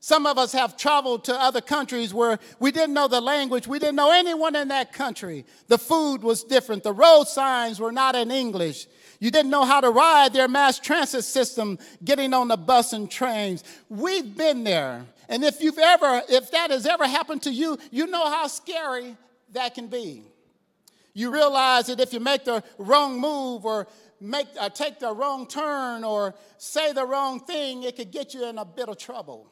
Some 0.00 0.26
of 0.26 0.38
us 0.38 0.52
have 0.52 0.76
traveled 0.76 1.24
to 1.24 1.34
other 1.34 1.60
countries 1.60 2.14
where 2.14 2.38
we 2.60 2.70
didn't 2.70 2.94
know 2.94 3.08
the 3.08 3.20
language, 3.20 3.66
we 3.66 3.80
didn't 3.80 3.96
know 3.96 4.12
anyone 4.12 4.54
in 4.54 4.68
that 4.68 4.92
country. 4.92 5.44
The 5.66 5.78
food 5.78 6.22
was 6.22 6.44
different, 6.44 6.84
the 6.84 6.92
road 6.92 7.24
signs 7.24 7.80
were 7.80 7.92
not 7.92 8.14
in 8.14 8.30
English. 8.30 8.86
You 9.20 9.32
didn't 9.32 9.50
know 9.50 9.64
how 9.64 9.80
to 9.80 9.90
ride 9.90 10.32
their 10.32 10.46
mass 10.46 10.78
transit 10.78 11.24
system, 11.24 11.78
getting 12.04 12.32
on 12.32 12.46
the 12.46 12.56
bus 12.56 12.92
and 12.92 13.10
trains. 13.10 13.64
We've 13.88 14.36
been 14.36 14.62
there. 14.62 15.04
And 15.28 15.42
if 15.42 15.60
you've 15.60 15.78
ever, 15.78 16.22
if 16.28 16.52
that 16.52 16.70
has 16.70 16.86
ever 16.86 17.06
happened 17.06 17.42
to 17.42 17.50
you, 17.50 17.78
you 17.90 18.06
know 18.06 18.30
how 18.30 18.46
scary 18.46 19.16
that 19.52 19.74
can 19.74 19.88
be. 19.88 20.22
You 21.12 21.32
realize 21.32 21.86
that 21.86 21.98
if 21.98 22.12
you 22.12 22.20
make 22.20 22.44
the 22.44 22.62
wrong 22.78 23.20
move 23.20 23.64
or 23.64 23.88
make 24.20 24.46
or 24.60 24.70
take 24.70 25.00
the 25.00 25.12
wrong 25.12 25.48
turn 25.48 26.04
or 26.04 26.36
say 26.58 26.92
the 26.92 27.04
wrong 27.04 27.40
thing, 27.40 27.82
it 27.82 27.96
could 27.96 28.12
get 28.12 28.34
you 28.34 28.48
in 28.48 28.56
a 28.56 28.64
bit 28.64 28.88
of 28.88 28.98
trouble. 28.98 29.50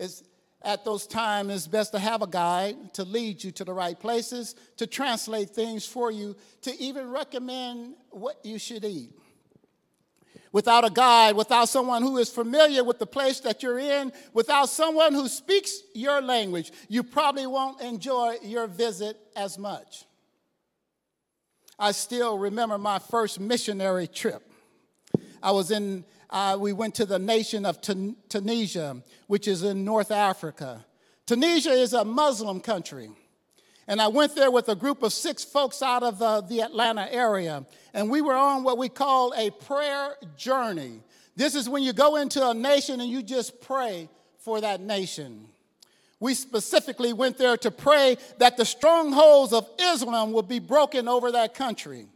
It's, 0.00 0.22
at 0.62 0.84
those 0.84 1.06
times, 1.06 1.52
it's 1.52 1.66
best 1.66 1.92
to 1.92 1.98
have 1.98 2.22
a 2.22 2.26
guide 2.26 2.94
to 2.94 3.04
lead 3.04 3.44
you 3.44 3.50
to 3.52 3.64
the 3.64 3.72
right 3.74 3.98
places, 3.98 4.54
to 4.78 4.86
translate 4.86 5.50
things 5.50 5.84
for 5.86 6.10
you, 6.10 6.36
to 6.62 6.76
even 6.80 7.10
recommend 7.10 7.94
what 8.10 8.36
you 8.42 8.58
should 8.58 8.84
eat. 8.84 9.12
Without 10.52 10.84
a 10.84 10.90
guide, 10.90 11.36
without 11.36 11.68
someone 11.68 12.02
who 12.02 12.16
is 12.16 12.30
familiar 12.30 12.82
with 12.82 12.98
the 12.98 13.06
place 13.06 13.40
that 13.40 13.62
you're 13.62 13.78
in, 13.78 14.10
without 14.32 14.70
someone 14.70 15.12
who 15.12 15.28
speaks 15.28 15.82
your 15.94 16.20
language, 16.22 16.72
you 16.88 17.02
probably 17.02 17.46
won't 17.46 17.80
enjoy 17.82 18.36
your 18.42 18.66
visit 18.66 19.18
as 19.36 19.58
much. 19.58 20.06
I 21.78 21.92
still 21.92 22.38
remember 22.38 22.78
my 22.78 22.98
first 22.98 23.38
missionary 23.38 24.06
trip. 24.06 24.42
I 25.42 25.52
was 25.52 25.70
in 25.70 26.04
uh, 26.30 26.56
we 26.58 26.72
went 26.72 26.94
to 26.96 27.04
the 27.04 27.18
nation 27.18 27.66
of 27.66 27.80
Tun- 27.80 28.16
Tunisia, 28.28 29.02
which 29.26 29.46
is 29.48 29.62
in 29.62 29.84
North 29.84 30.10
Africa. 30.10 30.84
Tunisia 31.26 31.72
is 31.72 31.92
a 31.92 32.04
Muslim 32.04 32.60
country. 32.60 33.10
And 33.86 34.00
I 34.00 34.06
went 34.06 34.36
there 34.36 34.52
with 34.52 34.68
a 34.68 34.76
group 34.76 35.02
of 35.02 35.12
six 35.12 35.42
folks 35.44 35.82
out 35.82 36.04
of 36.04 36.22
uh, 36.22 36.42
the 36.42 36.60
Atlanta 36.60 37.12
area. 37.12 37.66
And 37.92 38.08
we 38.08 38.20
were 38.20 38.36
on 38.36 38.62
what 38.62 38.78
we 38.78 38.88
call 38.88 39.34
a 39.36 39.50
prayer 39.50 40.14
journey. 40.36 41.00
This 41.34 41.56
is 41.56 41.68
when 41.68 41.82
you 41.82 41.92
go 41.92 42.16
into 42.16 42.48
a 42.48 42.54
nation 42.54 43.00
and 43.00 43.10
you 43.10 43.22
just 43.22 43.60
pray 43.60 44.08
for 44.38 44.60
that 44.60 44.80
nation. 44.80 45.46
We 46.20 46.34
specifically 46.34 47.12
went 47.12 47.38
there 47.38 47.56
to 47.56 47.70
pray 47.70 48.16
that 48.38 48.56
the 48.56 48.64
strongholds 48.64 49.52
of 49.52 49.68
Islam 49.80 50.32
would 50.32 50.46
be 50.46 50.58
broken 50.58 51.08
over 51.08 51.32
that 51.32 51.54
country. 51.54 52.06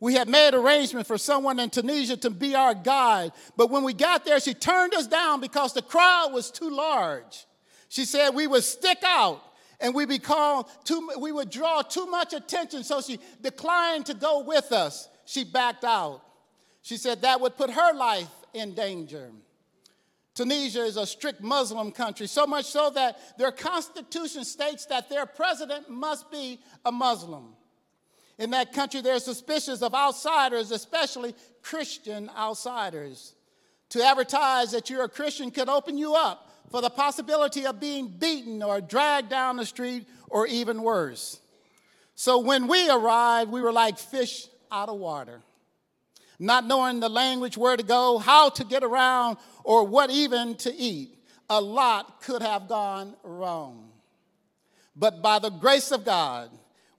We 0.00 0.14
had 0.14 0.28
made 0.28 0.54
arrangements 0.54 1.06
for 1.06 1.18
someone 1.18 1.60
in 1.60 1.68
Tunisia 1.68 2.16
to 2.16 2.30
be 2.30 2.54
our 2.54 2.74
guide, 2.74 3.32
but 3.56 3.70
when 3.70 3.84
we 3.84 3.92
got 3.92 4.24
there, 4.24 4.40
she 4.40 4.54
turned 4.54 4.94
us 4.94 5.06
down 5.06 5.40
because 5.40 5.74
the 5.74 5.82
crowd 5.82 6.32
was 6.32 6.50
too 6.50 6.70
large. 6.70 7.46
She 7.88 8.06
said 8.06 8.30
we 8.30 8.46
would 8.46 8.64
stick 8.64 8.98
out 9.04 9.42
and 9.80 9.94
we, 9.94 10.06
too, 10.84 11.10
we 11.18 11.32
would 11.32 11.50
draw 11.50 11.82
too 11.82 12.06
much 12.06 12.32
attention, 12.32 12.84
so 12.84 13.00
she 13.00 13.18
declined 13.40 14.06
to 14.06 14.14
go 14.14 14.42
with 14.42 14.72
us. 14.72 15.08
She 15.24 15.44
backed 15.44 15.84
out. 15.84 16.22
She 16.82 16.96
said 16.96 17.22
that 17.22 17.40
would 17.40 17.56
put 17.56 17.70
her 17.70 17.94
life 17.94 18.28
in 18.52 18.74
danger. 18.74 19.30
Tunisia 20.34 20.82
is 20.84 20.96
a 20.96 21.06
strict 21.06 21.42
Muslim 21.42 21.92
country, 21.92 22.26
so 22.26 22.46
much 22.46 22.66
so 22.66 22.90
that 22.90 23.18
their 23.38 23.52
constitution 23.52 24.44
states 24.44 24.86
that 24.86 25.10
their 25.10 25.26
president 25.26 25.90
must 25.90 26.30
be 26.30 26.58
a 26.84 26.92
Muslim. 26.92 27.54
In 28.40 28.50
that 28.52 28.72
country, 28.72 29.02
they're 29.02 29.18
suspicious 29.20 29.82
of 29.82 29.94
outsiders, 29.94 30.70
especially 30.70 31.34
Christian 31.62 32.30
outsiders. 32.34 33.34
To 33.90 34.02
advertise 34.02 34.72
that 34.72 34.88
you're 34.88 35.04
a 35.04 35.10
Christian 35.10 35.50
could 35.50 35.68
open 35.68 35.98
you 35.98 36.14
up 36.14 36.50
for 36.70 36.80
the 36.80 36.88
possibility 36.88 37.66
of 37.66 37.78
being 37.78 38.08
beaten 38.08 38.62
or 38.62 38.80
dragged 38.80 39.28
down 39.28 39.58
the 39.58 39.66
street 39.66 40.06
or 40.30 40.46
even 40.46 40.82
worse. 40.82 41.38
So 42.14 42.38
when 42.38 42.66
we 42.66 42.88
arrived, 42.88 43.52
we 43.52 43.60
were 43.60 43.72
like 43.72 43.98
fish 43.98 44.46
out 44.72 44.88
of 44.88 44.96
water, 44.96 45.42
not 46.38 46.64
knowing 46.64 47.00
the 47.00 47.10
language, 47.10 47.58
where 47.58 47.76
to 47.76 47.82
go, 47.82 48.16
how 48.16 48.48
to 48.50 48.64
get 48.64 48.82
around, 48.82 49.36
or 49.64 49.84
what 49.84 50.08
even 50.08 50.54
to 50.56 50.74
eat. 50.74 51.18
A 51.50 51.60
lot 51.60 52.22
could 52.22 52.40
have 52.40 52.68
gone 52.68 53.16
wrong. 53.22 53.90
But 54.96 55.20
by 55.20 55.40
the 55.40 55.50
grace 55.50 55.90
of 55.90 56.06
God, 56.06 56.50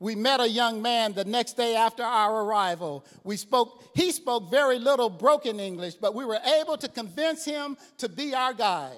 we 0.01 0.15
met 0.15 0.39
a 0.39 0.49
young 0.49 0.81
man 0.81 1.13
the 1.13 1.25
next 1.25 1.53
day 1.53 1.75
after 1.75 2.01
our 2.01 2.43
arrival. 2.43 3.05
We 3.23 3.37
spoke, 3.37 3.83
he 3.93 4.11
spoke 4.11 4.49
very 4.49 4.79
little 4.79 5.11
broken 5.11 5.59
English, 5.59 5.93
but 5.93 6.15
we 6.15 6.25
were 6.25 6.39
able 6.59 6.75
to 6.77 6.87
convince 6.87 7.45
him 7.45 7.77
to 7.99 8.09
be 8.09 8.33
our 8.33 8.51
guide. 8.51 8.97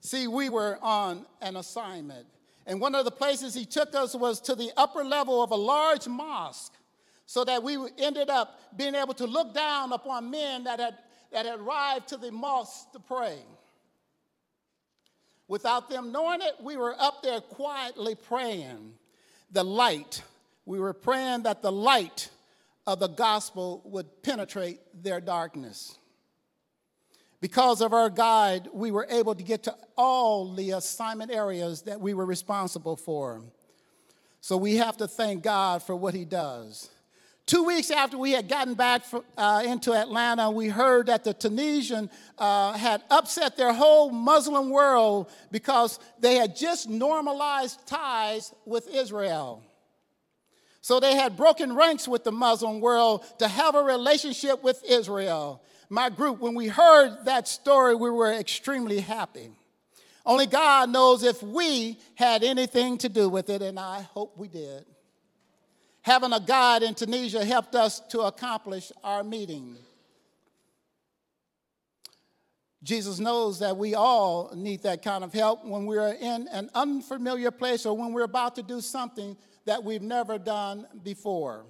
See, 0.00 0.28
we 0.28 0.48
were 0.48 0.78
on 0.80 1.26
an 1.42 1.56
assignment. 1.56 2.28
And 2.66 2.80
one 2.80 2.94
of 2.94 3.04
the 3.04 3.10
places 3.10 3.52
he 3.52 3.64
took 3.64 3.96
us 3.96 4.14
was 4.14 4.40
to 4.42 4.54
the 4.54 4.70
upper 4.76 5.02
level 5.02 5.42
of 5.42 5.50
a 5.50 5.56
large 5.56 6.06
mosque 6.06 6.72
so 7.26 7.42
that 7.42 7.60
we 7.60 7.76
ended 7.98 8.30
up 8.30 8.60
being 8.76 8.94
able 8.94 9.14
to 9.14 9.26
look 9.26 9.52
down 9.52 9.92
upon 9.92 10.30
men 10.30 10.62
that 10.64 10.78
had, 10.78 10.98
that 11.32 11.46
had 11.46 11.58
arrived 11.58 12.06
to 12.10 12.16
the 12.16 12.30
mosque 12.30 12.92
to 12.92 13.00
pray. 13.00 13.40
Without 15.48 15.90
them 15.90 16.12
knowing 16.12 16.42
it, 16.42 16.54
we 16.62 16.76
were 16.76 16.94
up 16.96 17.24
there 17.24 17.40
quietly 17.40 18.14
praying 18.14 18.94
the 19.50 19.64
light. 19.64 20.22
We 20.66 20.78
were 20.78 20.92
praying 20.92 21.42
that 21.42 21.62
the 21.62 21.72
light 21.72 22.30
of 22.86 23.00
the 23.00 23.08
gospel 23.08 23.82
would 23.84 24.22
penetrate 24.22 24.80
their 25.02 25.20
darkness. 25.20 25.98
Because 27.40 27.80
of 27.80 27.92
our 27.92 28.10
guide, 28.10 28.68
we 28.72 28.90
were 28.90 29.06
able 29.08 29.34
to 29.34 29.42
get 29.42 29.62
to 29.62 29.74
all 29.96 30.52
the 30.52 30.72
assignment 30.72 31.30
areas 31.30 31.82
that 31.82 32.00
we 32.00 32.12
were 32.12 32.26
responsible 32.26 32.96
for. 32.96 33.42
So 34.42 34.56
we 34.56 34.76
have 34.76 34.98
to 34.98 35.08
thank 35.08 35.42
God 35.42 35.82
for 35.82 35.96
what 35.96 36.14
He 36.14 36.24
does. 36.24 36.90
Two 37.50 37.64
weeks 37.64 37.90
after 37.90 38.16
we 38.16 38.30
had 38.30 38.46
gotten 38.46 38.74
back 38.74 39.04
from, 39.04 39.24
uh, 39.36 39.64
into 39.66 39.92
Atlanta, 39.92 40.52
we 40.52 40.68
heard 40.68 41.06
that 41.06 41.24
the 41.24 41.34
Tunisian 41.34 42.08
uh, 42.38 42.74
had 42.74 43.02
upset 43.10 43.56
their 43.56 43.72
whole 43.72 44.08
Muslim 44.10 44.70
world 44.70 45.28
because 45.50 45.98
they 46.20 46.36
had 46.36 46.54
just 46.54 46.88
normalized 46.88 47.84
ties 47.88 48.54
with 48.66 48.86
Israel. 48.94 49.64
So 50.80 51.00
they 51.00 51.16
had 51.16 51.36
broken 51.36 51.74
ranks 51.74 52.06
with 52.06 52.22
the 52.22 52.30
Muslim 52.30 52.80
world 52.80 53.24
to 53.40 53.48
have 53.48 53.74
a 53.74 53.82
relationship 53.82 54.62
with 54.62 54.80
Israel. 54.88 55.60
My 55.88 56.08
group, 56.08 56.38
when 56.38 56.54
we 56.54 56.68
heard 56.68 57.24
that 57.24 57.48
story, 57.48 57.96
we 57.96 58.10
were 58.10 58.32
extremely 58.32 59.00
happy. 59.00 59.50
Only 60.24 60.46
God 60.46 60.88
knows 60.90 61.24
if 61.24 61.42
we 61.42 61.98
had 62.14 62.44
anything 62.44 62.96
to 62.98 63.08
do 63.08 63.28
with 63.28 63.50
it, 63.50 63.60
and 63.60 63.76
I 63.76 64.02
hope 64.02 64.38
we 64.38 64.46
did. 64.46 64.84
Having 66.02 66.32
a 66.32 66.40
guide 66.40 66.82
in 66.82 66.94
Tunisia 66.94 67.44
helped 67.44 67.74
us 67.74 68.00
to 68.08 68.20
accomplish 68.20 68.90
our 69.04 69.22
meeting. 69.22 69.76
Jesus 72.82 73.18
knows 73.18 73.58
that 73.58 73.76
we 73.76 73.94
all 73.94 74.50
need 74.54 74.82
that 74.84 75.02
kind 75.02 75.22
of 75.22 75.34
help 75.34 75.64
when 75.64 75.84
we're 75.84 76.14
in 76.14 76.48
an 76.48 76.70
unfamiliar 76.74 77.50
place 77.50 77.84
or 77.84 77.94
when 77.94 78.14
we're 78.14 78.22
about 78.22 78.54
to 78.54 78.62
do 78.62 78.80
something 78.80 79.36
that 79.66 79.84
we've 79.84 80.00
never 80.00 80.38
done 80.38 80.86
before. 81.02 81.66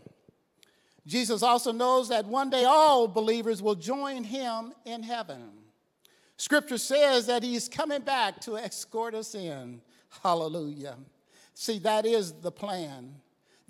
Jesus 1.06 1.42
also 1.42 1.72
knows 1.72 2.08
that 2.10 2.26
one 2.26 2.50
day 2.50 2.64
all 2.64 3.08
believers 3.08 3.60
will 3.60 3.74
join 3.74 4.22
him 4.22 4.72
in 4.84 5.02
heaven. 5.02 5.50
Scripture 6.36 6.78
says 6.78 7.26
that 7.26 7.42
he's 7.42 7.68
coming 7.68 8.02
back 8.02 8.40
to 8.42 8.56
escort 8.56 9.14
us 9.14 9.34
in. 9.34 9.80
Hallelujah. 10.22 10.96
See, 11.54 11.80
that 11.80 12.06
is 12.06 12.32
the 12.32 12.52
plan. 12.52 13.16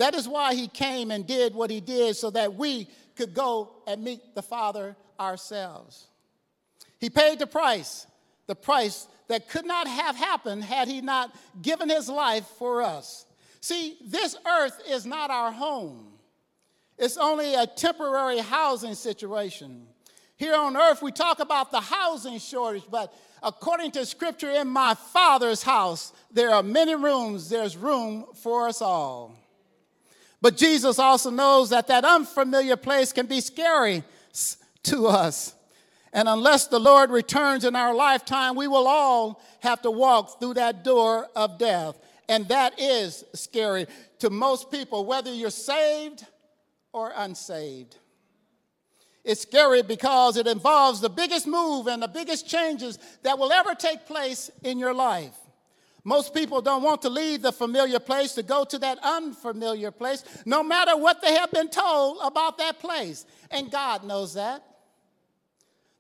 That 0.01 0.15
is 0.15 0.27
why 0.27 0.55
he 0.55 0.67
came 0.67 1.11
and 1.11 1.27
did 1.27 1.55
what 1.55 1.69
he 1.69 1.79
did 1.79 2.17
so 2.17 2.31
that 2.31 2.55
we 2.55 2.89
could 3.17 3.35
go 3.35 3.71
and 3.87 4.03
meet 4.03 4.35
the 4.35 4.41
Father 4.41 4.97
ourselves. 5.21 6.07
He 6.99 7.11
paid 7.11 7.39
the 7.39 7.47
price, 7.47 8.07
the 8.47 8.55
price 8.55 9.07
that 9.29 9.51
could 9.51 9.67
not 9.67 9.87
have 9.87 10.17
happened 10.17 10.65
had 10.65 10.89
he 10.89 11.03
not 11.03 11.37
given 11.61 11.91
his 11.91 12.09
life 12.09 12.47
for 12.59 12.81
us. 12.81 13.27
See, 13.61 13.99
this 14.03 14.37
earth 14.49 14.81
is 14.89 15.05
not 15.05 15.31
our 15.31 15.53
home. 15.53 16.15
It's 16.97 17.19
only 17.19 17.55
a 17.55 17.67
temporary 17.67 18.39
housing 18.39 18.95
situation. 18.95 19.87
Here 20.39 20.55
on 20.55 20.79
earth, 20.79 21.03
we 21.03 21.13
talk 21.13 21.41
about 21.41 21.73
the 21.73 21.81
housing 21.81 22.39
shortage, 22.39 22.85
but 22.91 23.13
according 23.43 23.91
to 23.91 24.07
scripture, 24.07 24.51
in 24.51 24.67
my 24.67 24.95
Father's 24.95 25.63
house, 25.63 26.15
there 26.33 26.49
are 26.55 26.63
many 26.63 26.95
rooms, 26.95 27.51
there's 27.51 27.77
room 27.77 28.25
for 28.35 28.67
us 28.67 28.81
all. 28.81 29.37
But 30.43 30.57
Jesus 30.57 30.99
also 30.99 31.31
knows 31.31 31.71
that 31.71 31.87
that 31.89 32.05
unfamiliar 32.05 32.77
place 32.77 33.13
can 33.13 33.27
be 33.27 33.41
scary 33.41 34.03
to 34.85 35.07
us. 35.07 35.55
And 36.13 36.29
unless 36.29 36.67
the 36.67 36.81
Lord 36.81 37.11
returns 37.11 37.65
in 37.65 37.77
our 37.77 37.95
lifetime, 37.95 38.57
we 38.57 38.67
will 38.67 38.89
all 38.89 39.43
have 39.61 39.83
to 39.83 39.91
walk 39.91 40.41
through 40.41 40.55
that 40.55 40.83
door 40.83 41.29
of 41.37 41.59
death. 41.59 41.99
And 42.29 42.49
that 42.49 42.81
is 42.81 43.25
scary 43.35 43.87
to 44.21 44.31
most 44.31 44.71
people, 44.71 45.05
whether 45.05 45.33
you're 45.33 45.51
saved 45.51 46.25
or 46.93 47.13
unsaved. 47.15 47.97
It's 49.25 49.43
scary 49.43 49.83
because 49.83 50.37
it 50.37 50.47
involves 50.47 51.01
the 51.01 51.11
biggest 51.11 51.47
move 51.47 51.87
and 51.87 52.03
the 52.03 52.09
biggest 52.09 52.49
changes 52.49 52.99
that 53.23 53.39
will 53.39 53.53
ever 53.53 53.75
take 53.75 54.07
place 54.07 54.51
in 54.63 54.79
your 54.79 54.95
life. 54.95 55.35
Most 56.05 56.33
people 56.35 56.61
don't 56.61 56.83
want 56.83 57.03
to 57.03 57.11
leave 57.11 57.43
the 57.43 57.53
familiar 57.53 57.99
place 57.99 58.33
to 58.33 58.43
go 58.43 58.65
to 58.65 58.79
that 58.79 58.99
unfamiliar 59.03 59.91
place, 59.91 60.25
no 60.47 60.63
matter 60.63 60.97
what 60.97 61.21
they 61.21 61.35
have 61.35 61.51
been 61.53 61.69
told 61.69 62.19
about 62.23 62.59
that 62.59 62.79
place. 62.79 63.27
And 63.51 63.71
God 63.71 64.05
knows 64.05 64.35
that. 64.35 64.65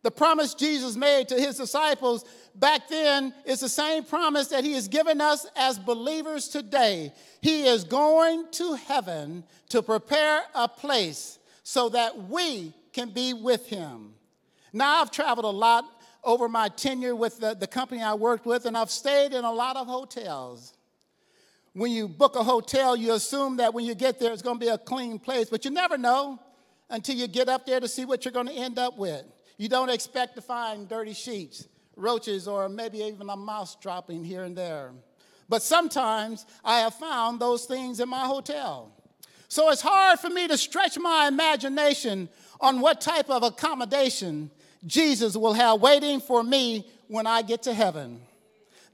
The 0.02 0.10
promise 0.10 0.54
Jesus 0.54 0.96
made 0.96 1.28
to 1.28 1.34
his 1.34 1.58
disciples 1.58 2.24
back 2.54 2.88
then 2.88 3.34
is 3.44 3.60
the 3.60 3.68
same 3.68 4.02
promise 4.02 4.48
that 4.48 4.64
he 4.64 4.72
has 4.72 4.88
given 4.88 5.20
us 5.20 5.46
as 5.54 5.78
believers 5.78 6.48
today. 6.48 7.12
He 7.42 7.66
is 7.66 7.84
going 7.84 8.46
to 8.52 8.74
heaven 8.74 9.44
to 9.68 9.82
prepare 9.82 10.42
a 10.54 10.68
place 10.68 11.38
so 11.62 11.90
that 11.90 12.28
we 12.28 12.72
can 12.94 13.10
be 13.10 13.34
with 13.34 13.66
him. 13.66 14.14
Now, 14.72 15.02
I've 15.02 15.10
traveled 15.10 15.44
a 15.44 15.48
lot 15.48 15.84
over 16.22 16.48
my 16.48 16.68
tenure 16.68 17.14
with 17.14 17.38
the, 17.40 17.54
the 17.54 17.66
company 17.66 18.02
I 18.02 18.14
worked 18.14 18.46
with, 18.46 18.66
and 18.66 18.76
I've 18.76 18.90
stayed 18.90 19.32
in 19.32 19.44
a 19.44 19.52
lot 19.52 19.76
of 19.76 19.86
hotels. 19.86 20.74
When 21.72 21.92
you 21.92 22.08
book 22.08 22.36
a 22.36 22.42
hotel, 22.42 22.96
you 22.96 23.12
assume 23.12 23.58
that 23.58 23.72
when 23.72 23.84
you 23.84 23.94
get 23.94 24.18
there, 24.18 24.32
it's 24.32 24.42
going 24.42 24.58
to 24.58 24.64
be 24.64 24.70
a 24.70 24.78
clean 24.78 25.18
place, 25.18 25.48
but 25.48 25.64
you 25.64 25.70
never 25.70 25.96
know 25.96 26.40
until 26.88 27.14
you 27.14 27.28
get 27.28 27.48
up 27.48 27.64
there 27.64 27.78
to 27.80 27.88
see 27.88 28.04
what 28.04 28.24
you're 28.24 28.32
going 28.32 28.48
to 28.48 28.52
end 28.52 28.78
up 28.78 28.98
with. 28.98 29.24
You 29.56 29.68
don't 29.68 29.90
expect 29.90 30.34
to 30.36 30.42
find 30.42 30.88
dirty 30.88 31.12
sheets, 31.12 31.68
roaches, 31.96 32.48
or 32.48 32.68
maybe 32.68 32.98
even 32.98 33.30
a 33.30 33.36
mouse 33.36 33.76
dropping 33.76 34.24
here 34.24 34.42
and 34.42 34.56
there. 34.56 34.92
But 35.48 35.62
sometimes 35.62 36.46
I 36.64 36.80
have 36.80 36.94
found 36.94 37.40
those 37.40 37.66
things 37.66 38.00
in 38.00 38.08
my 38.08 38.24
hotel. 38.26 38.92
So 39.48 39.70
it's 39.70 39.82
hard 39.82 40.18
for 40.20 40.30
me 40.30 40.46
to 40.48 40.56
stretch 40.56 40.96
my 40.98 41.26
imagination 41.26 42.28
on 42.60 42.80
what 42.80 43.00
type 43.00 43.28
of 43.28 43.42
accommodation 43.42 44.50
Jesus 44.86 45.36
will 45.36 45.52
have 45.52 45.80
waiting 45.80 46.20
for 46.20 46.42
me 46.42 46.86
when 47.08 47.26
I 47.26 47.42
get 47.42 47.62
to 47.64 47.74
heaven. 47.74 48.20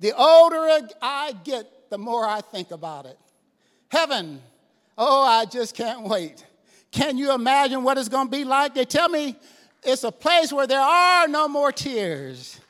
The 0.01 0.12
older 0.12 0.88
I 1.01 1.33
get, 1.44 1.90
the 1.90 1.99
more 1.99 2.27
I 2.27 2.40
think 2.40 2.70
about 2.70 3.07
it. 3.07 3.18
Heaven, 3.88 4.40
oh, 4.99 5.22
I 5.22 5.44
just 5.44 5.75
can't 5.75 6.03
wait. 6.03 6.44
Can 6.90 7.18
you 7.18 7.33
imagine 7.33 7.83
what 7.83 7.99
it's 7.99 8.09
going 8.09 8.27
to 8.27 8.31
be 8.31 8.44
like? 8.44 8.75
They 8.75 8.85
tell 8.85 9.09
me 9.09 9.37
it's 9.83 10.05
a 10.05 10.12
place 10.12 10.53
where 10.53 10.66
there 10.66 10.81
are 10.81 11.29
no 11.29 11.49
more 11.49 11.72
tears. 11.72 12.61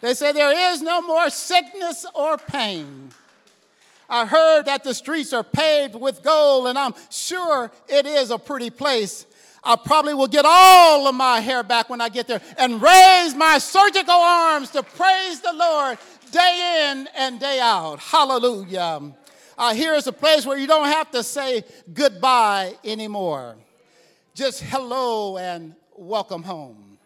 They 0.00 0.14
say 0.14 0.32
there 0.32 0.72
is 0.72 0.82
no 0.82 1.00
more 1.02 1.30
sickness 1.30 2.04
or 2.14 2.36
pain. 2.36 3.10
I 4.08 4.26
heard 4.26 4.66
that 4.66 4.84
the 4.84 4.94
streets 4.94 5.32
are 5.32 5.42
paved 5.42 5.94
with 5.94 6.22
gold, 6.22 6.68
and 6.68 6.78
I'm 6.78 6.94
sure 7.10 7.72
it 7.88 8.06
is 8.06 8.30
a 8.30 8.38
pretty 8.38 8.70
place. 8.70 9.25
I 9.66 9.74
probably 9.74 10.14
will 10.14 10.28
get 10.28 10.44
all 10.46 11.08
of 11.08 11.14
my 11.16 11.40
hair 11.40 11.64
back 11.64 11.90
when 11.90 12.00
I 12.00 12.08
get 12.08 12.28
there 12.28 12.40
and 12.56 12.80
raise 12.80 13.34
my 13.34 13.58
surgical 13.58 14.14
arms 14.14 14.70
to 14.70 14.82
praise 14.84 15.40
the 15.40 15.52
Lord 15.52 15.98
day 16.30 16.90
in 16.90 17.08
and 17.16 17.40
day 17.40 17.58
out. 17.60 17.98
Hallelujah. 17.98 19.12
Uh, 19.58 19.74
here 19.74 19.94
is 19.94 20.06
a 20.06 20.12
place 20.12 20.46
where 20.46 20.56
you 20.56 20.68
don't 20.68 20.86
have 20.86 21.10
to 21.10 21.24
say 21.24 21.64
goodbye 21.92 22.74
anymore. 22.84 23.56
Just 24.34 24.62
hello 24.62 25.36
and 25.36 25.74
welcome 25.96 26.44
home. 26.44 26.98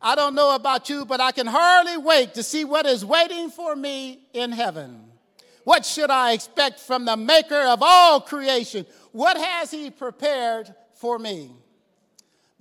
I 0.00 0.14
don't 0.14 0.36
know 0.36 0.54
about 0.54 0.88
you, 0.88 1.04
but 1.04 1.20
I 1.20 1.32
can 1.32 1.48
hardly 1.48 1.96
wait 1.96 2.34
to 2.34 2.44
see 2.44 2.64
what 2.64 2.86
is 2.86 3.04
waiting 3.04 3.50
for 3.50 3.74
me 3.74 4.20
in 4.32 4.52
heaven. 4.52 5.00
What 5.64 5.84
should 5.84 6.10
I 6.10 6.32
expect 6.32 6.78
from 6.78 7.06
the 7.06 7.16
maker 7.16 7.60
of 7.60 7.80
all 7.82 8.20
creation? 8.20 8.86
What 9.10 9.36
has 9.36 9.72
he 9.72 9.90
prepared 9.90 10.72
for 10.94 11.18
me? 11.18 11.50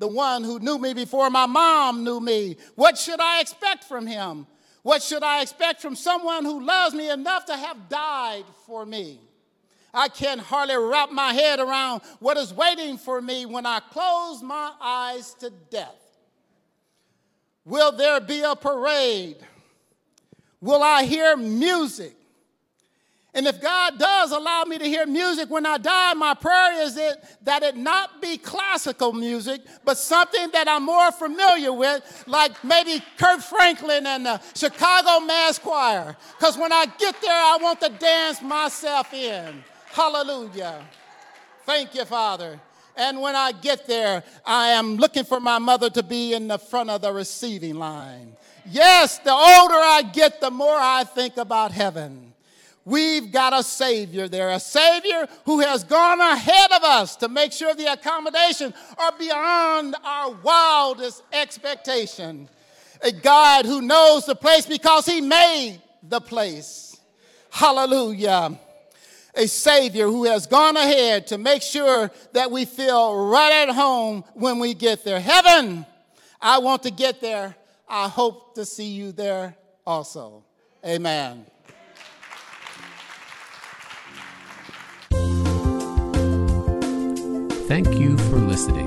The 0.02 0.08
one 0.08 0.44
who 0.44 0.58
knew 0.58 0.80
me 0.80 0.96
before 0.96 1.30
my 1.30 1.46
mom 1.46 2.04
knew 2.04 2.20
me. 2.20 2.58
What 2.74 2.98
should 2.98 3.20
I 3.20 3.40
expect 3.40 3.84
from 3.84 4.08
him? 4.08 4.48
What 4.82 5.04
should 5.04 5.22
I 5.22 5.44
expect 5.44 5.80
from 5.80 5.96
someone 5.96 6.44
who 6.44 6.66
loves 6.66 6.96
me 6.96 7.12
enough 7.12 7.46
to 7.46 7.56
have 7.56 7.88
died 7.88 8.46
for 8.66 8.84
me? 8.84 9.20
I 9.94 10.08
can 10.08 10.40
hardly 10.40 10.76
wrap 10.76 11.12
my 11.12 11.34
head 11.34 11.60
around 11.60 12.02
what 12.20 12.36
is 12.38 12.52
waiting 12.52 12.98
for 12.98 13.22
me 13.22 13.46
when 13.46 13.68
I 13.68 13.80
close 13.80 14.42
my 14.42 14.72
eyes 14.82 15.36
to 15.36 15.52
death. 15.70 16.02
Will 17.64 17.92
there 17.92 18.20
be 18.20 18.42
a 18.42 18.56
parade? 18.56 19.38
Will 20.62 20.82
I 20.82 21.04
hear 21.04 21.38
music? 21.38 22.16
And 23.34 23.48
if 23.48 23.62
God 23.62 23.98
does 23.98 24.32
allow 24.32 24.66
me 24.66 24.78
to 24.78 24.84
hear 24.84 25.06
music 25.06 25.50
when 25.50 25.66
I 25.66 25.78
die, 25.78 26.14
my 26.16 26.34
prayer 26.34 26.84
is 26.84 26.96
that, 26.96 27.46
that 27.46 27.64
it 27.64 27.78
not 27.78 28.22
be 28.22 28.38
classical 28.38 29.14
music, 29.14 29.62
but 29.86 29.98
something 29.98 30.50
that 30.52 30.68
I'm 30.68 30.84
more 30.84 31.14
familiar 31.14 31.72
with, 31.72 32.26
like 32.28 32.62
maybe 32.62 33.02
Kirk 33.18 33.40
Franklin 33.40 34.06
and 34.06 34.26
the 34.26 34.42
Chicago 34.54 35.26
Mass 35.26 35.58
Choir. 35.60 36.18
Because 36.38 36.58
when 36.58 36.74
I 36.74 36.86
get 36.98 37.22
there, 37.22 37.32
I 37.32 37.58
want 37.62 37.80
to 37.82 37.90
dance 37.90 38.42
myself 38.42 39.14
in. 39.14 39.64
Hallelujah. 39.94 40.84
Thank 41.66 41.96
you, 41.96 42.04
Father. 42.04 42.60
And 42.98 43.22
when 43.22 43.38
I 43.38 43.54
get 43.54 43.88
there, 43.88 44.24
I 44.46 44.70
am 44.70 44.98
looking 44.98 45.24
for 45.24 45.40
my 45.40 45.58
mother 45.58 45.90
to 45.92 46.04
be 46.04 46.34
in 46.34 46.50
the 46.50 46.58
front 46.58 46.90
of 46.90 47.02
the 47.02 47.14
receiving 47.14 47.76
line. 47.76 48.36
Yes, 48.70 49.20
the 49.20 49.32
older 49.32 49.76
I 49.76 50.02
get, 50.12 50.42
the 50.42 50.52
more 50.52 50.78
I 50.78 51.06
think 51.06 51.38
about 51.38 51.72
heaven. 51.72 52.31
We've 52.84 53.32
got 53.32 53.54
a 53.54 53.62
Savior 53.62 54.28
there, 54.28 54.50
a 54.50 54.60
Savior 54.60 55.28
who 55.46 55.60
has 55.60 55.84
gone 55.84 56.20
ahead 56.20 56.72
of 56.72 56.84
us 56.84 57.16
to 57.18 57.30
make 57.30 57.52
sure 57.52 57.76
the 57.76 57.92
accommodations 57.92 58.74
are 58.98 59.12
beyond 59.18 59.96
our 60.04 60.32
wildest 60.32 61.22
expectation. 61.32 62.50
A 63.04 63.12
God 63.12 63.66
who 63.66 63.82
knows 63.82 64.26
the 64.26 64.36
place 64.36 64.66
because 64.66 65.06
He 65.06 65.22
made 65.22 65.80
the 66.02 66.22
place. 66.22 67.00
Hallelujah. 67.52 68.58
A 69.36 69.48
Savior 69.48 70.08
who 70.08 70.26
has 70.26 70.48
gone 70.48 70.76
ahead 70.76 71.28
to 71.28 71.38
make 71.38 71.62
sure 71.62 72.12
that 72.34 72.50
we 72.50 72.66
feel 72.66 73.28
right 73.28 73.68
at 73.68 73.74
home 73.74 74.24
when 74.34 74.60
we 74.60 74.74
get 74.74 75.06
there. 75.06 75.20
Heaven, 75.20 75.86
I 76.42 76.58
want 76.58 76.84
to 76.84 76.92
get 76.92 77.22
there. 77.22 77.56
I 77.88 78.08
hope 78.08 78.56
to 78.56 78.66
see 78.66 78.88
you 78.88 79.12
there 79.12 79.56
also. 79.86 80.44
Amen. 80.86 81.46
Thank 87.72 87.96
you 88.02 88.18
for 88.18 88.36
listening. 88.36 88.84